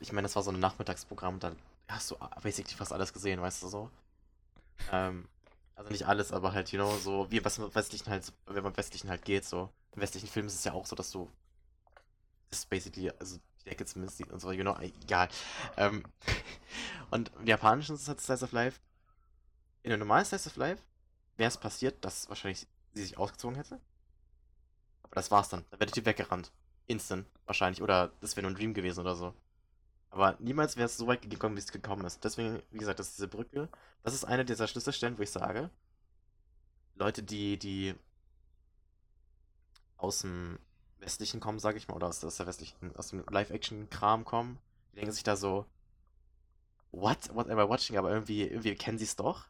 [0.00, 1.52] Ich meine, das war so ein Nachmittagsprogramm, da
[1.86, 3.90] hast du basically fast alles gesehen, weißt du so.
[4.90, 5.28] Ähm,
[5.74, 8.72] also nicht alles, aber halt, you know, so wie was im Westlichen halt, wenn man
[8.72, 9.68] im Westlichen halt geht, so.
[9.94, 11.30] Im westlichen Film ist es ja auch so, dass du.
[12.48, 13.36] Das ist basically, also
[13.68, 15.28] die Decke zumindest so, you know, egal.
[15.76, 16.04] Ähm,
[17.10, 18.80] und im Japanischen halt Slice of Life.
[19.82, 20.82] In einem normalen Slice of Life
[21.36, 23.80] wäre es passiert, dass wahrscheinlich sie sich ausgezogen hätte.
[25.02, 25.64] Aber das war's dann.
[25.70, 26.52] Dann werdet ihr weggerannt.
[26.86, 27.82] Instant, wahrscheinlich.
[27.82, 29.34] Oder das wäre nur ein Dream gewesen oder so.
[30.10, 32.24] Aber niemals wäre es so weit gekommen, wie es gekommen ist.
[32.24, 33.68] Deswegen, wie gesagt, das ist diese Brücke.
[34.02, 35.70] Das ist eine dieser Schlüsselstellen, wo ich sage,
[36.94, 37.94] Leute, die, die
[39.98, 40.58] aus dem
[41.00, 44.58] Westlichen kommen, sage ich mal, oder aus, aus der westlichen, aus dem Live-Action-Kram kommen,
[44.92, 45.66] die denken sich da so,
[46.92, 47.34] what?
[47.34, 47.96] What am I watching?
[47.96, 49.46] Aber irgendwie, irgendwie kennen sie es doch.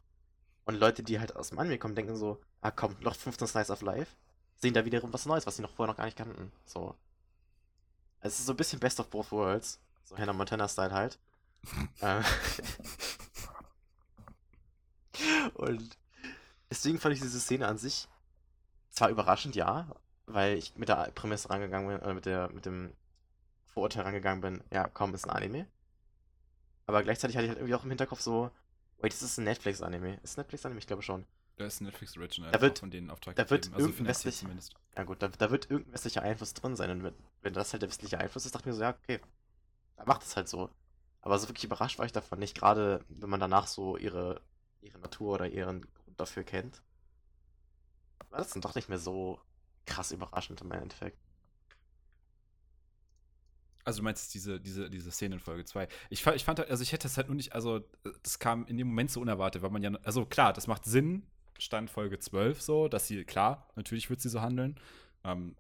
[0.65, 3.73] Und Leute, die halt aus dem Anime kommen, denken so, ah komm, noch 15 Slice
[3.73, 4.15] of Life
[4.57, 6.53] sehen da wiederum was Neues, was sie noch vorher noch gar nicht kannten.
[6.67, 6.95] So.
[8.21, 9.81] Es ist so ein bisschen Best of Both Worlds.
[10.05, 11.19] So Hannah Montana-Style halt.
[12.01, 12.23] Äh.
[15.55, 15.99] Und
[16.71, 18.07] deswegen fand ich diese Szene an sich
[18.91, 19.89] zwar überraschend, ja,
[20.29, 22.93] weil ich mit der Prämisse rangegangen bin, äh, mit, der, mit dem
[23.65, 25.67] Vorurteil rangegangen bin, ja, komm, ist ein Anime.
[26.87, 28.51] Aber gleichzeitig hatte ich halt irgendwie auch im Hinterkopf so,
[28.99, 30.21] wait, das ist ein Netflix-Anime.
[30.23, 30.79] Ist Netflix-Anime?
[30.79, 31.27] Ich glaube schon.
[31.57, 32.53] Da ist ein Netflix Original.
[32.53, 34.75] Da wird, von denen Auftrag da wird also irgendein zumindest.
[34.97, 36.91] Ja gut, da, da, wird irgendein westlicher Einfluss drin sein.
[36.91, 39.21] Und wenn, wenn das halt der westliche Einfluss ist, dachte ich mir so, ja, okay,
[39.97, 40.71] da macht es halt so.
[41.21, 44.41] Aber so wirklich überrascht war ich davon nicht, gerade wenn man danach so ihre,
[44.81, 46.81] ihre Natur oder ihren Grund dafür kennt.
[48.31, 49.41] War das dann doch nicht mehr so
[49.89, 51.19] krass überraschend im Endeffekt.
[53.85, 55.89] Also du meinst diese, diese, diese Szene in Folge 2.
[56.11, 57.81] Ich, ich fand, also ich hätte es halt nur nicht, also
[58.23, 61.23] das kam in dem Moment so unerwartet, weil man ja, also klar, das macht Sinn,
[61.59, 64.79] Stand Folge 12 so, dass sie, klar, natürlich wird sie so handeln.
[65.25, 65.57] Ähm,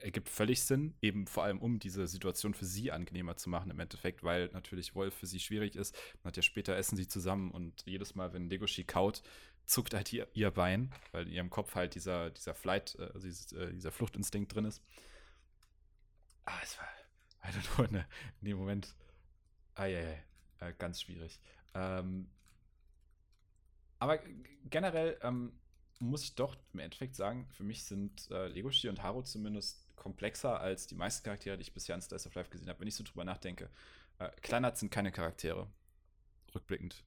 [0.00, 3.80] ergibt völlig Sinn, eben vor allem um diese Situation für sie angenehmer zu machen im
[3.80, 5.94] Endeffekt, weil natürlich Wolf für sie schwierig ist.
[6.22, 9.22] Man hat ja später essen sie zusammen und jedes Mal, wenn Legoshi kaut,
[9.68, 13.26] zuckt halt ihr, ihr Bein, weil in ihrem Kopf halt dieser, dieser Flight, äh, also
[13.26, 14.82] dieses, äh, dieser Fluchtinstinkt drin ist.
[16.44, 16.88] Ah, es war
[17.40, 18.06] einfach nur eine,
[18.40, 18.94] in dem Moment,
[19.74, 20.14] ah, ja, ja,
[20.60, 21.38] äh, ganz schwierig.
[21.74, 22.30] Ähm,
[23.98, 24.18] aber
[24.64, 25.52] generell ähm,
[25.98, 30.60] muss ich doch im Endeffekt sagen, für mich sind äh, Legoshi und Haru zumindest komplexer
[30.60, 32.94] als die meisten Charaktere, die ich bisher in Slice of Life gesehen habe, wenn ich
[32.94, 33.68] so drüber nachdenke.
[34.18, 35.68] Äh, Kleinert sind keine Charaktere.
[36.54, 37.04] Rückblickend.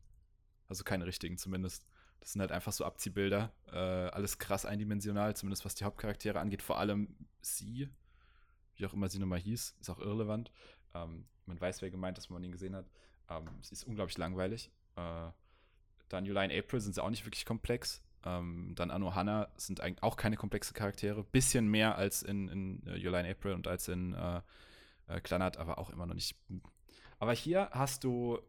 [0.67, 1.87] Also keine richtigen zumindest.
[2.21, 3.51] Das sind halt einfach so Abziehbilder.
[3.71, 6.61] Äh, alles krass eindimensional, zumindest was die Hauptcharaktere angeht.
[6.61, 7.89] Vor allem sie,
[8.75, 10.51] wie auch immer sie nochmal hieß, ist auch irrelevant.
[10.93, 12.85] Ähm, man weiß, wer gemeint ist, wenn man ihn gesehen hat.
[13.29, 14.71] Ähm, sie ist unglaublich langweilig.
[14.95, 15.31] Äh,
[16.09, 18.01] dann July April sind sie auch nicht wirklich komplex.
[18.23, 21.23] Ähm, dann Anohana sind eigentlich auch keine komplexe Charaktere.
[21.23, 24.41] Bisschen mehr als in, in uh, July April und als in äh,
[25.07, 26.35] äh, Kleinert, aber auch immer noch nicht.
[27.19, 28.39] Aber hier hast du,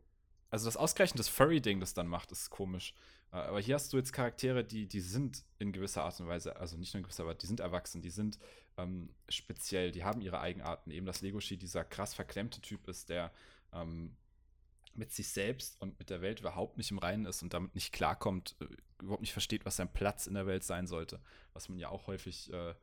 [0.53, 2.95] also das Ausgleichen des Furry-Ding, das dann macht, ist komisch.
[3.33, 6.57] Äh, aber hier hast du jetzt Charaktere, die, die sind in gewisser Art und Weise,
[6.57, 8.39] also nicht nur in gewisser Art, die sind erwachsen, die sind
[8.77, 10.91] ähm, speziell, die haben ihre Eigenarten.
[10.91, 13.33] Eben, dass Legoshi dieser krass verklemmte Typ ist, der
[13.73, 14.15] ähm,
[14.95, 17.91] mit sich selbst und mit der Welt überhaupt nicht im Reinen ist und damit nicht
[17.91, 18.67] klarkommt, äh,
[19.03, 21.19] überhaupt nicht versteht, was sein Platz in der Welt sein sollte,
[21.55, 22.75] was man ja auch häufig äh,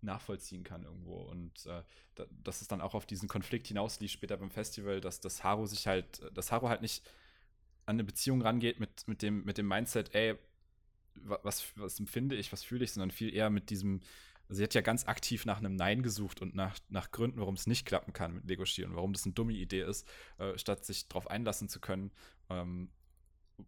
[0.00, 1.16] nachvollziehen kann irgendwo.
[1.16, 1.82] Und äh,
[2.14, 5.66] da, dass es dann auch auf diesen Konflikt hinauslief später beim Festival, dass das Haru
[5.66, 7.04] sich halt, dass Haru halt nicht
[7.86, 10.36] an eine Beziehung rangeht mit, mit, dem, mit dem Mindset, ey,
[11.14, 14.00] was, was empfinde ich, was fühle ich, sondern viel eher mit diesem,
[14.48, 17.66] Sie hat ja ganz aktiv nach einem Nein gesucht und nach, nach Gründen, warum es
[17.66, 20.06] nicht klappen kann mit Legoshi und warum das eine dumme Idee ist,
[20.38, 22.12] äh, statt sich darauf einlassen zu können,
[22.48, 22.90] ähm,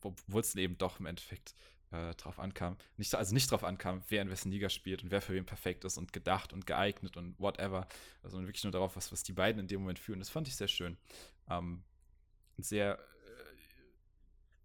[0.03, 1.57] obwohl es eben doch im Endeffekt
[1.91, 2.77] äh, drauf ankam.
[2.97, 5.85] Nicht, also nicht drauf ankam, wer in wessen Liga spielt und wer für wen perfekt
[5.85, 7.87] ist und gedacht und geeignet und whatever,
[8.23, 10.19] sondern wirklich nur darauf, was, was die beiden in dem Moment fühlen.
[10.19, 10.97] Das fand ich sehr schön.
[11.49, 11.83] Ähm,
[12.59, 12.99] sehr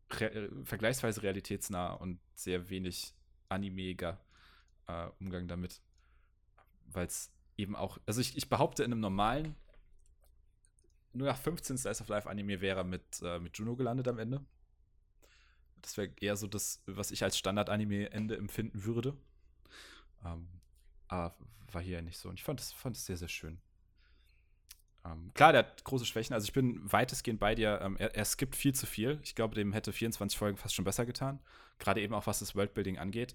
[0.09, 3.13] äh, re äh, vergleichsweise realitätsnah und sehr wenig
[3.49, 4.19] animeger
[4.87, 5.81] äh, Umgang damit
[6.93, 9.55] weil es eben auch, also ich, ich behaupte, in einem normalen
[11.13, 14.43] nur nach 15 Slice of Life Anime wäre mit, äh, mit Juno gelandet am Ende.
[15.83, 19.15] Das wäre eher so das, was ich als Standard-Anime-Ende empfinden würde.
[20.25, 20.47] Ähm,
[21.07, 21.35] aber
[21.71, 22.29] war hier ja nicht so.
[22.29, 23.59] Und ich fand es fand sehr, sehr schön.
[25.05, 26.33] Ähm, klar, der hat große Schwächen.
[26.33, 27.79] Also ich bin weitestgehend bei dir.
[27.81, 29.19] Ähm, er, er skippt viel zu viel.
[29.23, 31.39] Ich glaube, dem hätte 24 Folgen fast schon besser getan.
[31.79, 33.33] Gerade eben auch, was das Worldbuilding angeht.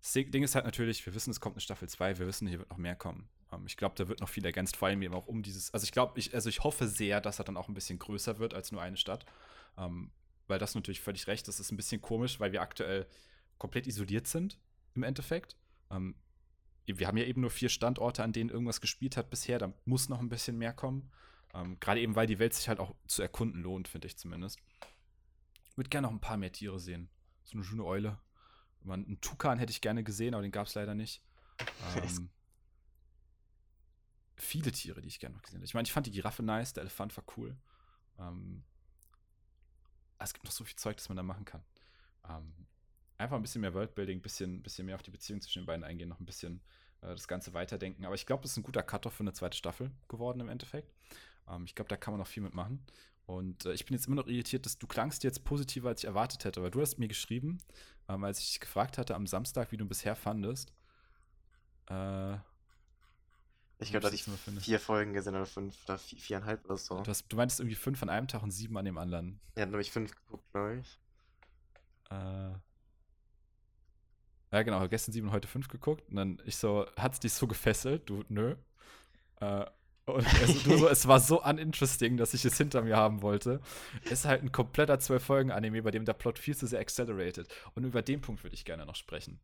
[0.00, 2.60] Das Ding ist halt natürlich, wir wissen, es kommt eine Staffel 2, wir wissen, hier
[2.60, 3.28] wird noch mehr kommen.
[3.52, 5.84] Ähm, ich glaube, da wird noch viel ergänzt, vor allem eben auch um dieses, also
[5.84, 8.54] ich glaube, ich, also ich hoffe sehr, dass er dann auch ein bisschen größer wird
[8.54, 9.26] als nur eine Stadt.
[9.76, 10.10] Ähm,
[10.50, 13.06] weil das natürlich völlig recht, das ist ein bisschen komisch, weil wir aktuell
[13.58, 14.58] komplett isoliert sind,
[14.94, 15.56] im Endeffekt.
[15.90, 16.14] Ähm,
[16.86, 20.08] wir haben ja eben nur vier Standorte, an denen irgendwas gespielt hat bisher, da muss
[20.08, 21.10] noch ein bisschen mehr kommen.
[21.80, 24.60] Gerade eben, weil die Welt sich halt auch zu erkunden lohnt, finde ich zumindest.
[25.68, 27.08] Ich würde gerne noch ein paar mehr Tiere sehen.
[27.44, 28.18] So eine schöne Eule.
[28.82, 31.22] Man, einen Tukan hätte ich gerne gesehen, aber den gab es leider nicht.
[31.94, 32.30] Ähm,
[34.36, 35.66] viele Tiere, die ich gerne noch gesehen hätte.
[35.66, 37.56] Ich meine, ich fand die Giraffe nice, der Elefant war cool.
[38.18, 38.64] Ähm,
[40.20, 41.62] es gibt noch so viel Zeug, das man da machen kann.
[42.28, 42.52] Ähm,
[43.18, 45.84] einfach ein bisschen mehr Worldbuilding, ein bisschen, bisschen mehr auf die Beziehung zwischen den beiden
[45.84, 46.60] eingehen, noch ein bisschen
[47.02, 48.04] äh, das Ganze weiterdenken.
[48.04, 50.92] Aber ich glaube, das ist ein guter Cut-off für eine zweite Staffel geworden im Endeffekt.
[51.48, 52.84] Ähm, ich glaube, da kann man noch viel mitmachen.
[53.26, 56.06] Und äh, ich bin jetzt immer noch irritiert, dass du klangst jetzt positiver, als ich
[56.06, 56.62] erwartet hätte.
[56.62, 57.58] Weil du hast mir geschrieben,
[58.08, 60.72] ähm, als ich dich gefragt hatte am Samstag, wie du bisher fandest.
[61.86, 62.36] Äh,
[63.80, 67.00] ich glaube, da hatte ich vier Folgen gesehen oder fünf oder vier, viereinhalb oder so.
[67.02, 69.40] Du, hast, du meintest irgendwie fünf an einem Tag und sieben an dem anderen.
[69.56, 70.98] Ja, dann habe ich fünf geguckt, glaube ich.
[72.10, 72.52] Äh.
[74.52, 76.08] Ja, genau, gestern sieben und heute fünf geguckt.
[76.10, 78.08] Und dann ich so, hat es dich so gefesselt?
[78.08, 78.56] Du, nö.
[79.36, 79.64] Äh,
[80.06, 83.60] und es, so, es war so uninteresting, dass ich es hinter mir haben wollte.
[84.04, 87.48] Es ist halt ein kompletter Zwölf-Folgen-Anime, bei dem der Plot viel zu sehr accelerated.
[87.74, 89.40] Und über den Punkt würde ich gerne noch sprechen.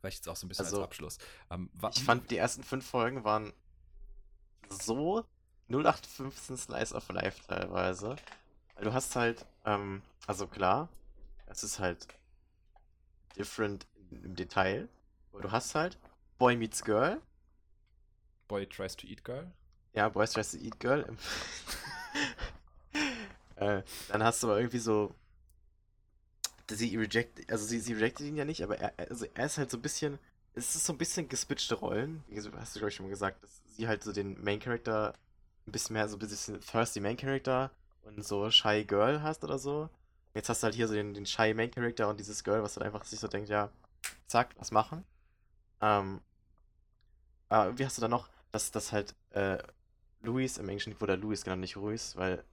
[0.00, 1.18] Vielleicht jetzt auch so ein bisschen also, als Abschluss.
[1.50, 3.52] Ähm, ich fand, die ersten fünf Folgen waren
[4.68, 5.26] so
[5.68, 8.16] 0815 Slice of Life teilweise.
[8.74, 10.88] Weil du hast halt, ähm, also klar,
[11.46, 12.06] es ist halt
[13.36, 14.88] different im Detail.
[15.32, 15.98] Aber du hast halt
[16.38, 17.20] Boy Meets Girl.
[18.48, 19.52] Boy Tries to Eat Girl.
[19.92, 21.04] Ja, Boys Tries to Eat Girl.
[23.56, 25.14] äh, dann hast du aber irgendwie so.
[26.76, 29.70] Sie reject, also sie, sie rejectet ihn ja nicht, aber er, also er ist halt
[29.70, 30.18] so ein bisschen.
[30.54, 32.24] Es ist so ein bisschen gespitchte Rollen.
[32.56, 35.14] Hast du, glaube ich, schon mal gesagt, dass sie halt so den Main Character
[35.66, 37.70] ein bisschen mehr so ein bisschen thirsty Main Character
[38.02, 39.88] und so Shy Girl hast oder so.
[40.34, 42.76] Jetzt hast du halt hier so den, den Shy Main Character und dieses Girl, was
[42.76, 43.70] halt einfach sich so denkt, ja,
[44.26, 45.04] zack, was machen.
[45.80, 46.20] Ähm,
[47.50, 49.58] äh, wie hast du da noch, dass das halt äh,
[50.22, 52.44] Luis im Englischen wurde Luis genannt, nicht Ruiz, weil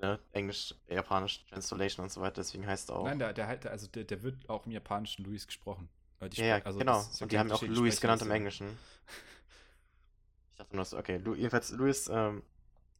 [0.00, 3.04] ne, Englisch, Japanisch, Translation und so weiter, deswegen heißt er auch.
[3.04, 5.88] Nein, der, der, halt, also der, der wird auch im Japanischen Luis gesprochen.
[6.20, 7.04] Äh, ja, ja also genau.
[7.20, 8.66] Und die haben auch Luis genannt im Englischen.
[10.52, 12.42] ich dachte nur so, okay, Lu jedenfalls Luis ähm,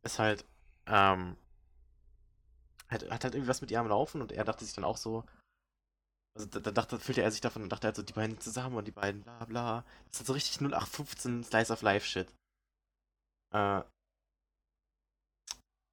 [0.03, 0.44] ist halt,
[0.86, 1.36] ähm,
[2.88, 4.96] hat, hat halt irgendwie was mit ihr am Laufen und er dachte sich dann auch
[4.96, 5.24] so,
[6.34, 8.76] also da, da dachte, fühlte er sich davon und dachte halt so, die beiden zusammen
[8.76, 9.84] und die beiden bla bla.
[10.11, 12.32] Das ist so richtig 0815 Slice of Life Shit.
[13.53, 13.82] Äh,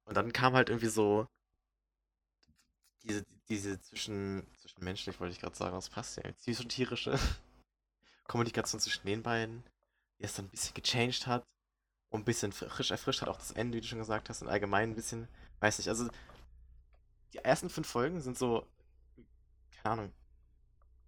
[0.08, 1.26] und dann kam halt irgendwie so
[3.02, 7.18] diese, diese zwischen, zwischenmenschlich, wollte ich gerade sagen, das passt ja, zwischentierische
[8.26, 9.62] Kommunikation zwischen den beiden,
[10.18, 11.44] die es dann ein bisschen gechanged hat
[12.08, 14.48] und ein bisschen frisch erfrischt hat, auch das Ende, wie du schon gesagt hast, und
[14.48, 15.28] allgemein ein bisschen,
[15.60, 16.08] weiß nicht, also
[17.34, 18.66] die ersten fünf Folgen sind so,
[19.82, 20.12] keine Ahnung,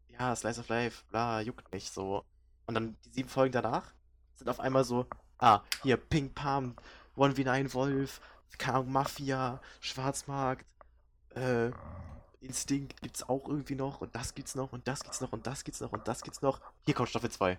[0.09, 2.27] ja, Slice of Life, bla, juckt nicht so.
[2.67, 3.95] Und dann die sieben Folgen danach
[4.35, 5.07] sind auf einmal so,
[5.39, 6.77] ah, hier, Ping Pam,
[7.17, 8.21] 1v9 Wolf,
[8.59, 10.67] keine Ahnung, Mafia, Schwarzmarkt,
[11.35, 11.71] äh,
[12.41, 15.63] Instinkt gibt's auch irgendwie noch und das gibt's noch und das gibt's noch und das
[15.63, 16.61] gibt's noch und das gibt's noch.
[16.87, 17.59] Hier kommt Staffel 2.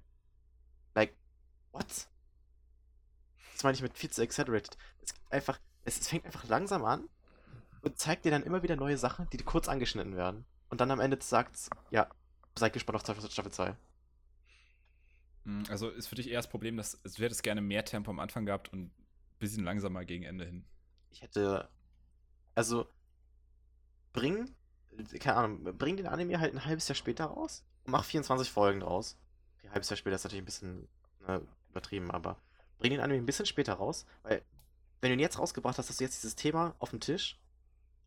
[0.95, 1.15] Like,
[1.71, 1.85] what?
[3.53, 4.75] Das meine ich mit viel zu exaggerated.
[5.03, 7.07] Es einfach, es, fängt einfach langsam an
[7.83, 10.45] und zeigt dir dann immer wieder neue Sachen, die kurz angeschnitten werden.
[10.69, 12.09] Und dann am Ende sagt's, ja,
[12.57, 13.75] seid gespannt auf Staffel 2.
[15.45, 18.09] Hm, also ist für dich eher das Problem, dass es hätte es gerne mehr Tempo
[18.09, 18.91] am Anfang gehabt und ein
[19.37, 20.65] bisschen langsamer gegen Ende hin.
[21.11, 21.69] Ich hätte.
[22.55, 22.87] Also,
[24.13, 24.53] bring,
[25.19, 28.81] keine Ahnung, bring den Anime halt ein halbes Jahr später raus und mach 24 Folgen
[28.81, 29.17] draus.
[29.57, 30.87] Okay, ein halbes Jahr später ist natürlich ein bisschen
[31.25, 32.37] ne, übertrieben, aber
[32.77, 34.43] bring den Anime ein bisschen später raus, weil
[34.99, 37.39] wenn du ihn jetzt rausgebracht hast, hast du jetzt dieses Thema auf dem Tisch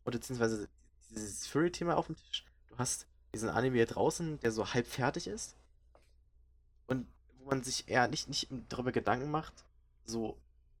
[0.05, 0.69] oder beziehungsweise
[1.09, 2.45] dieses Fury-Thema auf dem Tisch.
[2.67, 5.55] Du hast diesen Anime hier draußen, der so halb fertig ist
[6.87, 7.07] und
[7.39, 9.65] wo man sich eher nicht, nicht darüber Gedanken macht,
[10.05, 10.37] so,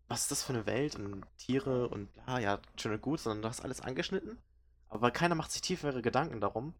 [0.07, 3.41] was ist das für eine Welt und Tiere und bla, ja, schön und gut, sondern
[3.41, 4.37] du hast alles angeschnitten
[4.95, 6.73] aber keiner macht sich tiefere Gedanken darum,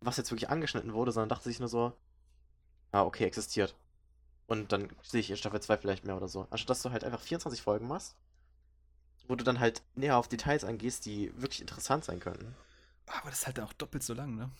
[0.00, 1.92] was jetzt wirklich angeschnitten wurde, sondern dachte sich nur so,
[2.92, 3.76] ah, okay, existiert.
[4.46, 6.46] Und dann sehe ich in Staffel 2 vielleicht mehr oder so.
[6.50, 8.16] Anstatt dass du halt einfach 24 Folgen machst,
[9.26, 12.54] wo du dann halt näher auf Details angehst, die wirklich interessant sein könnten.
[13.06, 14.50] Aber das ist halt dann auch doppelt so lang, ne?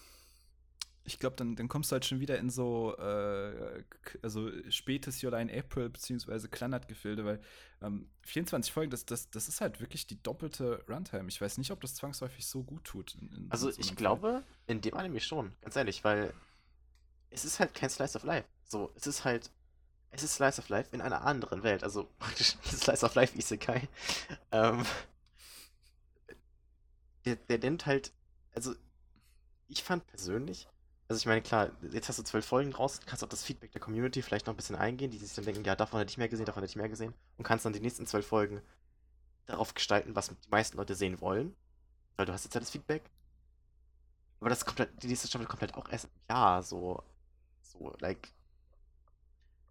[1.08, 3.82] Ich glaube, dann, dann kommst du halt schon wieder in so äh,
[4.22, 7.40] also spätes July in April beziehungsweise Kleinert-Gefilde, weil
[7.80, 11.28] ähm, 24 Folgen, das, das, das ist halt wirklich die doppelte Runtime.
[11.28, 13.14] Ich weiß nicht, ob das zwangsläufig so gut tut.
[13.14, 16.34] In, in also so ich glaube, in dem Anime schon, ganz ehrlich, weil
[17.30, 18.46] es ist halt kein Slice of Life.
[18.64, 19.50] So, es ist halt,
[20.10, 21.82] es ist Slice of Life in einer anderen Welt.
[21.84, 23.88] Also praktisch Slice of Life Isekai.
[24.52, 24.84] ähm,
[27.24, 28.12] der, der nimmt halt,
[28.54, 28.74] also
[29.68, 30.68] ich fand persönlich,
[31.08, 33.80] also ich meine, klar, jetzt hast du zwölf Folgen raus, kannst auf das Feedback der
[33.80, 36.28] Community vielleicht noch ein bisschen eingehen, die sich dann denken, ja, davon hätte ich mehr
[36.28, 37.14] gesehen, davon hätte ich mehr gesehen.
[37.38, 38.60] Und kannst dann die nächsten zwölf Folgen
[39.46, 41.56] darauf gestalten, was die meisten Leute sehen wollen.
[42.16, 43.10] Weil du hast jetzt ja das Feedback.
[44.40, 47.02] Aber das halt, die nächste Staffel halt auch erst ja, so,
[47.62, 48.28] so, like,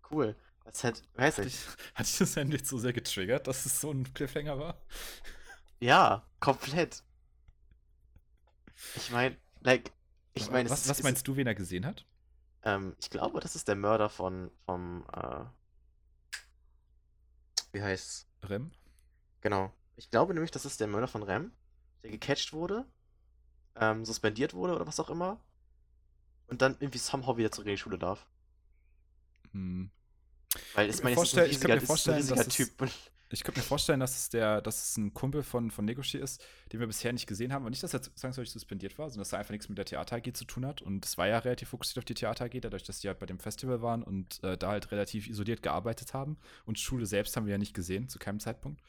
[0.09, 0.35] cool.
[0.65, 1.59] Das halt, weiß ich.
[1.95, 4.81] Hat dich das endlich so sehr getriggert, dass es so ein Cliffhanger war?
[5.79, 7.03] Ja, komplett.
[8.95, 9.91] Ich meine, like,
[10.37, 12.05] ich meine, was, was meinst du, wen er gesehen hat?
[12.63, 15.45] Ähm, ich glaube, das ist der Mörder von vom äh,
[17.71, 18.27] wie heißt's?
[18.49, 18.71] Rem?
[19.41, 19.71] Genau.
[19.95, 21.51] Ich glaube nämlich, das ist der Mörder von Rem,
[22.03, 22.85] der gecatcht wurde,
[23.75, 25.39] ähm, suspendiert wurde oder was auch immer.
[26.47, 28.25] Und dann irgendwie somehow wieder zurück in die Schule darf.
[29.51, 29.91] Hm.
[30.73, 32.71] Weil ich meine, es ist ein riesiger, ich ist ein riesiger Typ.
[33.29, 36.41] Ich könnte mir vorstellen, dass es, der, dass es ein Kumpel von, von Negoshi ist,
[36.71, 37.65] den wir bisher nicht gesehen haben.
[37.65, 40.15] Und nicht, dass er zwangsläufig suspendiert war, sondern dass er einfach nichts mit der Theater
[40.15, 40.81] AG zu tun hat.
[40.81, 43.25] Und es war ja relativ fokussiert auf die Theater AG, dadurch, dass die halt bei
[43.25, 46.37] dem Festival waren und äh, da halt relativ isoliert gearbeitet haben.
[46.65, 48.81] Und Schule selbst haben wir ja nicht gesehen, zu keinem Zeitpunkt.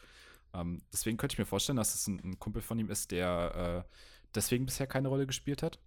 [0.55, 3.85] Ähm, deswegen könnte ich mir vorstellen, dass es ein, ein Kumpel von ihm ist, der
[3.87, 3.95] äh,
[4.35, 5.81] deswegen bisher keine Rolle gespielt hat.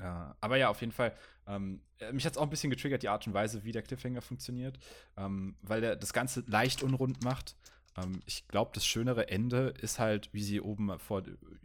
[0.00, 1.14] Äh, aber ja, auf jeden Fall.
[1.46, 3.82] Ähm, äh, mich hat es auch ein bisschen getriggert, die Art und Weise, wie der
[3.82, 4.78] Cliffhanger funktioniert,
[5.16, 7.56] ähm, weil der das Ganze leicht unrund macht.
[7.96, 11.22] Ähm, ich glaube, das schönere Ende ist halt, wie sie oben vor,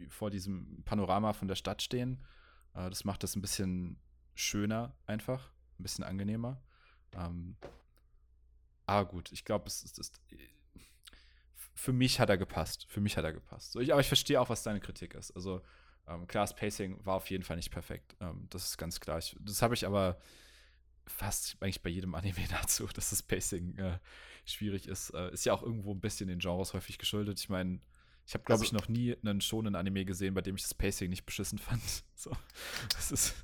[0.08, 2.22] vor diesem Panorama von der Stadt stehen.
[2.74, 3.98] Äh, das macht das ein bisschen
[4.34, 6.60] schöner einfach, ein bisschen angenehmer.
[8.86, 10.20] Aber gut, ich glaube, es ist.
[11.74, 12.86] Für mich hat er gepasst.
[12.88, 13.72] Für mich hat er gepasst.
[13.72, 15.30] So, ich, aber ich verstehe auch, was deine Kritik ist.
[15.32, 15.62] Also,
[16.08, 18.16] ähm, klar, das Pacing war auf jeden Fall nicht perfekt.
[18.20, 19.18] Ähm, das ist ganz klar.
[19.18, 20.18] Ich, das habe ich aber
[21.06, 23.98] fast eigentlich bei jedem Anime dazu, dass das Pacing äh,
[24.44, 25.10] schwierig ist.
[25.10, 27.40] Äh, ist ja auch irgendwo ein bisschen den Genres häufig geschuldet.
[27.40, 27.80] Ich meine,
[28.26, 30.74] ich habe, glaube also, ich, noch nie einen schonen Anime gesehen, bei dem ich das
[30.74, 31.82] Pacing nicht beschissen fand.
[32.18, 32.34] So,
[32.94, 33.34] das ist.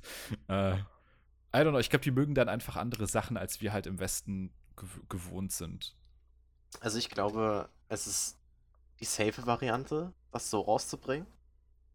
[0.47, 3.85] Äh, I don't know, ich glaube, die mögen dann einfach andere Sachen, als wir halt
[3.85, 5.95] im Westen gew gewohnt sind.
[6.79, 8.39] Also ich glaube, es ist
[8.99, 11.27] die safe Variante, das so rauszubringen.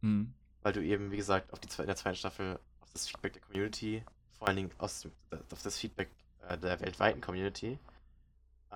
[0.02, 0.34] Mhm.
[0.68, 3.40] Weil du eben, wie gesagt, auf die in der zweiten Staffel auf das Feedback der
[3.40, 4.04] Community,
[4.36, 5.08] vor allen Dingen aus,
[5.50, 6.10] auf das Feedback
[6.46, 7.78] äh, der weltweiten Community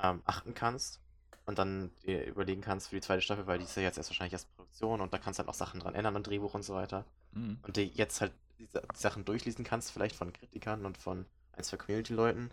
[0.03, 1.03] ähm, achten kannst
[1.45, 4.09] und dann dir überlegen kannst für die zweite Staffel, weil die ist ja jetzt erst
[4.09, 6.63] wahrscheinlich erst Produktion und da kannst du halt auch Sachen dran ändern am Drehbuch und
[6.63, 7.05] so weiter.
[7.33, 7.59] Mhm.
[7.61, 11.63] Und dir jetzt halt die, die Sachen durchlesen kannst, vielleicht von Kritikern und von ein,
[11.63, 12.53] zwei Community-Leuten.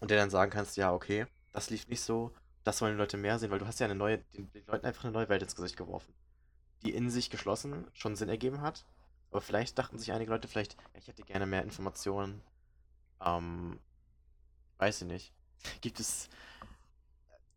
[0.00, 3.16] Und dir dann sagen kannst, ja, okay, das lief nicht so, das wollen die Leute
[3.16, 5.42] mehr sehen, weil du hast ja eine neue, den, den Leuten einfach eine neue Welt
[5.42, 6.12] ins Gesicht geworfen.
[6.82, 8.84] Die in sich geschlossen schon Sinn ergeben hat.
[9.30, 12.42] Aber vielleicht dachten sich einige Leute, vielleicht, ich hätte gerne mehr Informationen.
[13.20, 13.78] Ähm,
[14.78, 15.32] weiß ich nicht.
[15.80, 16.28] Gibt es,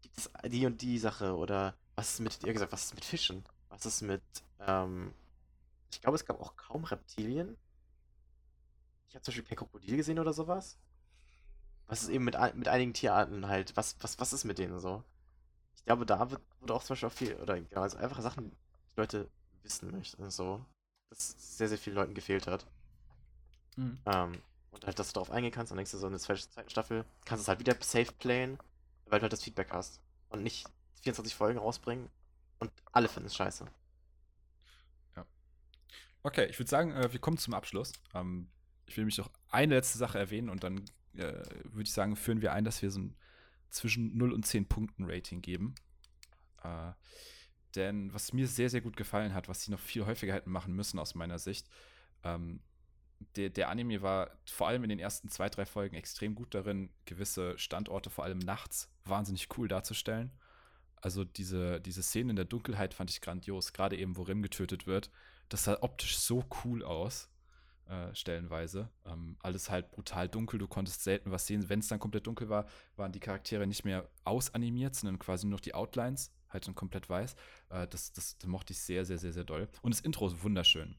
[0.01, 3.05] gibt es die und die Sache oder was ist mit, ihr gesagt, was ist mit
[3.05, 3.43] Fischen?
[3.69, 4.21] Was ist mit,
[4.59, 5.13] ähm,
[5.91, 7.57] ich glaube, es gab auch kaum Reptilien.
[9.09, 10.77] Ich habe zum Beispiel kein Krokodil gesehen oder sowas.
[11.87, 15.03] Was ist eben mit, mit einigen Tierarten halt, was, was, was ist mit denen so?
[15.75, 18.51] Ich glaube, da wird, wurde auch zum Beispiel auch viel, oder genau, also einfache Sachen,
[18.95, 19.29] Leute
[19.63, 20.63] wissen möchten, so.
[21.09, 22.65] Das sehr, sehr vielen Leuten gefehlt hat.
[23.75, 23.99] Mhm.
[24.05, 24.41] Ähm,
[24.71, 27.05] und halt, dass du darauf eingehen kannst und denkst du so in der zweiten Staffel,
[27.25, 28.57] kannst du es halt wieder safe playen,
[29.05, 30.01] weil du halt das Feedback hast.
[30.29, 30.67] Und nicht
[31.03, 32.09] 24 Folgen rausbringen
[32.59, 33.65] und alle finden es scheiße.
[36.25, 37.93] Okay, ich würde sagen, äh, wir kommen zum Abschluss.
[38.15, 38.47] Ähm,
[38.87, 40.79] ich will nämlich noch eine letzte Sache erwähnen und dann
[41.13, 41.33] äh,
[41.65, 43.15] würde ich sagen, führen wir ein, dass wir so ein
[43.69, 45.75] zwischen 0 und 10 Punkten Rating geben.
[46.63, 46.93] Äh,
[47.75, 50.73] denn was mir sehr, sehr gut gefallen hat, was sie noch viel häufiger hätten machen
[50.73, 51.67] müssen aus meiner Sicht,
[52.23, 52.61] ähm,
[53.35, 56.89] der, der Anime war vor allem in den ersten zwei, drei Folgen extrem gut darin,
[57.05, 60.31] gewisse Standorte, vor allem nachts, wahnsinnig cool darzustellen.
[61.01, 64.87] Also diese, diese Szene in der Dunkelheit fand ich grandios, gerade eben, wo Rim getötet
[64.87, 65.11] wird.
[65.49, 67.29] Das sah optisch so cool aus,
[67.87, 68.89] äh, stellenweise.
[69.05, 71.69] Ähm, alles halt brutal dunkel, du konntest selten was sehen.
[71.69, 72.65] Wenn es dann komplett dunkel war,
[72.95, 77.09] waren die Charaktere nicht mehr ausanimiert, sondern quasi nur noch die Outlines, halt dann komplett
[77.09, 77.35] weiß.
[77.69, 79.69] Äh, das, das, das mochte ich sehr, sehr, sehr, sehr doll.
[79.81, 80.95] Und das Intro ist wunderschön.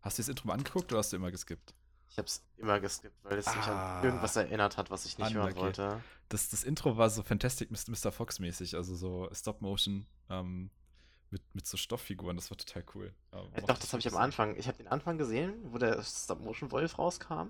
[0.00, 1.74] Hast du das Intro mal angeguckt oder hast du immer geskippt?
[2.10, 3.98] Ich hab's immer geskippt, weil es mich Ah.
[3.98, 6.02] an irgendwas erinnert hat, was ich nicht hören wollte.
[6.28, 8.12] Das, das Intro war so Fantastic Mr.
[8.12, 10.70] Fox-mäßig, also so Stop-Motion ähm,
[11.30, 13.14] mit, mit so Stofffiguren, das war total cool.
[13.32, 14.16] Ja, mochte doch, das habe ich am.
[14.16, 14.56] Anfang.
[14.56, 17.48] Ich habe den Anfang gesehen, wo der Stop-Motion-Wolf rauskam.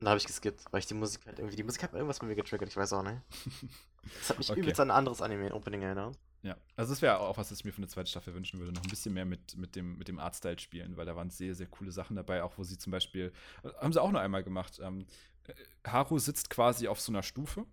[0.00, 1.56] Da habe ich geskippt, weil ich die Musik halt irgendwie.
[1.56, 3.20] Die Musik hat irgendwas bei mir getriggert, ich weiß auch nicht.
[4.18, 4.60] Das hat mich Okay.
[4.60, 6.18] übelst an ein anderes Anime-Opening erinnert.
[6.42, 8.72] Ja, also das wäre auch was, was ich mir für eine zweite Staffel wünschen würde.
[8.72, 11.54] Noch ein bisschen mehr mit, mit dem, mit dem Artstyle spielen, weil da waren sehr,
[11.54, 13.32] sehr coole Sachen dabei, auch wo sie zum Beispiel,
[13.64, 14.78] äh, haben sie auch noch einmal gemacht.
[14.82, 15.06] Ähm,
[15.44, 15.54] äh,
[15.90, 17.64] Haru sitzt quasi auf so einer Stufe,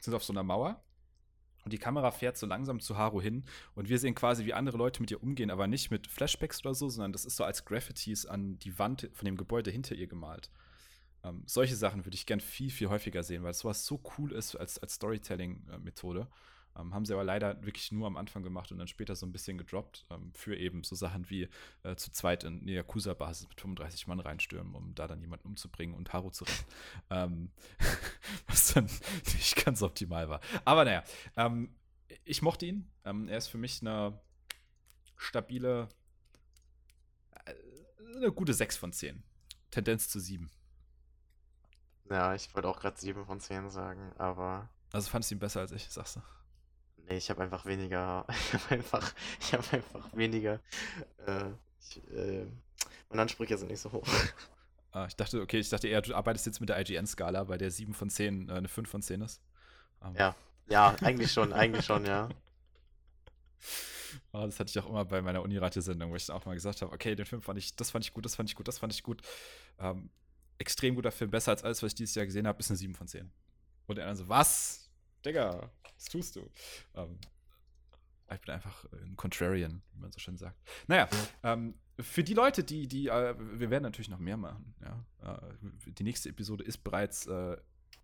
[0.00, 0.82] sind auf so einer Mauer
[1.64, 4.76] und die Kamera fährt so langsam zu Haru hin und wir sehen quasi, wie andere
[4.76, 7.64] Leute mit ihr umgehen, aber nicht mit Flashbacks oder so, sondern das ist so als
[7.64, 10.50] Graffitis an die Wand von dem Gebäude hinter ihr gemalt.
[11.28, 14.56] Ähm, solche Sachen würde ich gern viel, viel häufiger sehen, weil sowas so cool ist
[14.56, 16.28] als, als Storytelling-Methode.
[16.76, 19.32] Ähm, haben sie aber leider wirklich nur am Anfang gemacht und dann später so ein
[19.32, 21.48] bisschen gedroppt ähm, für eben so Sachen wie
[21.82, 25.94] äh, zu zweit in eine Yakuza-Basis mit 35 Mann reinstürmen, um da dann jemanden umzubringen
[25.94, 26.64] und Haru zu retten.
[27.10, 27.50] ähm,
[28.46, 28.84] was dann
[29.34, 30.40] nicht ganz optimal war.
[30.64, 31.02] Aber naja,
[31.36, 31.74] ähm,
[32.24, 32.88] ich mochte ihn.
[33.04, 34.18] Ähm, er ist für mich eine
[35.16, 35.88] stabile,
[37.44, 37.54] äh,
[38.16, 39.22] eine gute 6 von 10.
[39.70, 40.48] Tendenz zu 7.
[42.10, 44.68] Ja, ich wollte auch gerade 7 von 10 sagen, aber.
[44.92, 46.20] Also fandest du ihn besser als ich, sagst du?
[47.08, 48.26] Nee, ich habe einfach weniger.
[48.30, 49.14] Ich habe einfach.
[49.40, 50.60] Ich habe einfach weniger.
[51.26, 51.50] Äh,
[51.80, 52.46] ich, äh,
[53.10, 54.06] meine Ansprüche sind nicht so hoch.
[54.90, 57.70] Ah, ich dachte, okay, ich dachte eher, du arbeitest jetzt mit der IGN-Skala, bei der
[57.70, 59.42] 7 von 10 äh, eine 5 von 10 ist.
[60.02, 60.34] Ähm, Ja.
[60.66, 62.28] Ja, eigentlich schon, eigentlich schon, ja.
[64.32, 66.80] ah, das hatte ich auch immer bei meiner Unirate-Sendung, wo ich dann auch mal gesagt
[66.80, 68.78] habe, okay, den Film fand ich, das fand ich gut, das fand ich gut, das
[68.78, 69.20] fand ich gut.
[69.78, 70.08] Ähm,
[70.58, 72.94] extrem guter Film, besser als alles, was ich dieses Jahr gesehen habe, ist eine 7
[72.94, 73.30] von 10.
[73.86, 74.90] Und der andere so, was?
[75.24, 76.50] Digga, was tust du?
[76.94, 77.18] Ähm,
[78.30, 80.60] ich bin einfach ein Contrarian, wie man so schön sagt.
[80.86, 81.08] Naja,
[81.42, 85.04] ähm, für die Leute, die, die, äh, wir werden natürlich noch mehr machen, ja.
[85.22, 87.56] Äh, die nächste Episode ist bereits, äh,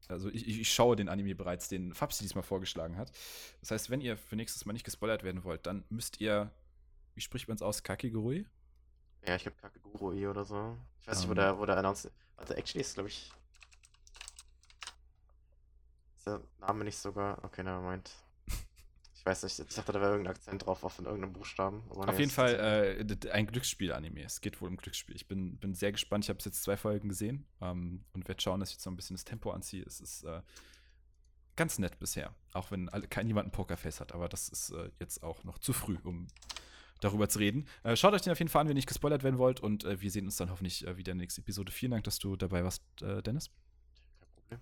[0.09, 3.13] also ich, ich schaue den Anime bereits, den Fabsi diesmal vorgeschlagen hat.
[3.61, 6.51] Das heißt, wenn ihr für nächstes Mal nicht gespoilert werden wollt, dann müsst ihr,
[7.15, 8.47] wie spricht man es aus, Kakigurui?
[9.27, 10.77] Ja, ich glaube Kakegurui oder so.
[11.01, 11.37] Ich weiß nicht, wo Ähm.
[11.37, 12.11] der, wo der announced.
[12.37, 13.33] Warte, actually ist, glaube ich.
[16.17, 17.43] Ist der Name nicht sogar.
[17.45, 18.11] Okay, nevermind.
[19.15, 21.83] Ich weiß nicht, ich dachte, da wäre irgendein Akzent drauf auf in irgendeinem Buchstaben.
[21.89, 22.55] Auf nee, jeden Fall
[23.01, 24.23] äh, ein Glücksspiel-Anime.
[24.23, 25.17] Es geht wohl um Glücksspiel.
[25.17, 26.25] Ich bin, bin sehr gespannt.
[26.25, 28.97] Ich habe jetzt zwei Folgen gesehen ähm, und werde schauen, dass ich jetzt noch ein
[28.97, 29.83] bisschen das Tempo anziehe.
[29.85, 30.43] Es ist äh,
[31.57, 32.35] ganz nett bisher.
[32.53, 34.13] Auch wenn alle, kein niemand ein Pokerface hat.
[34.13, 36.27] Aber das ist äh, jetzt auch noch zu früh, um
[37.05, 37.67] darüber zu reden.
[37.83, 39.61] Äh, schaut euch den auf jeden Fall an, wenn ihr nicht gespoilert werden wollt.
[39.61, 41.71] Und äh, wir sehen uns dann hoffentlich äh, wieder in der nächsten Episode.
[41.71, 43.51] Vielen Dank, dass du dabei warst, äh, Dennis.
[44.49, 44.61] Kein Problem.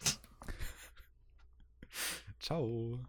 [2.40, 3.00] Ciao.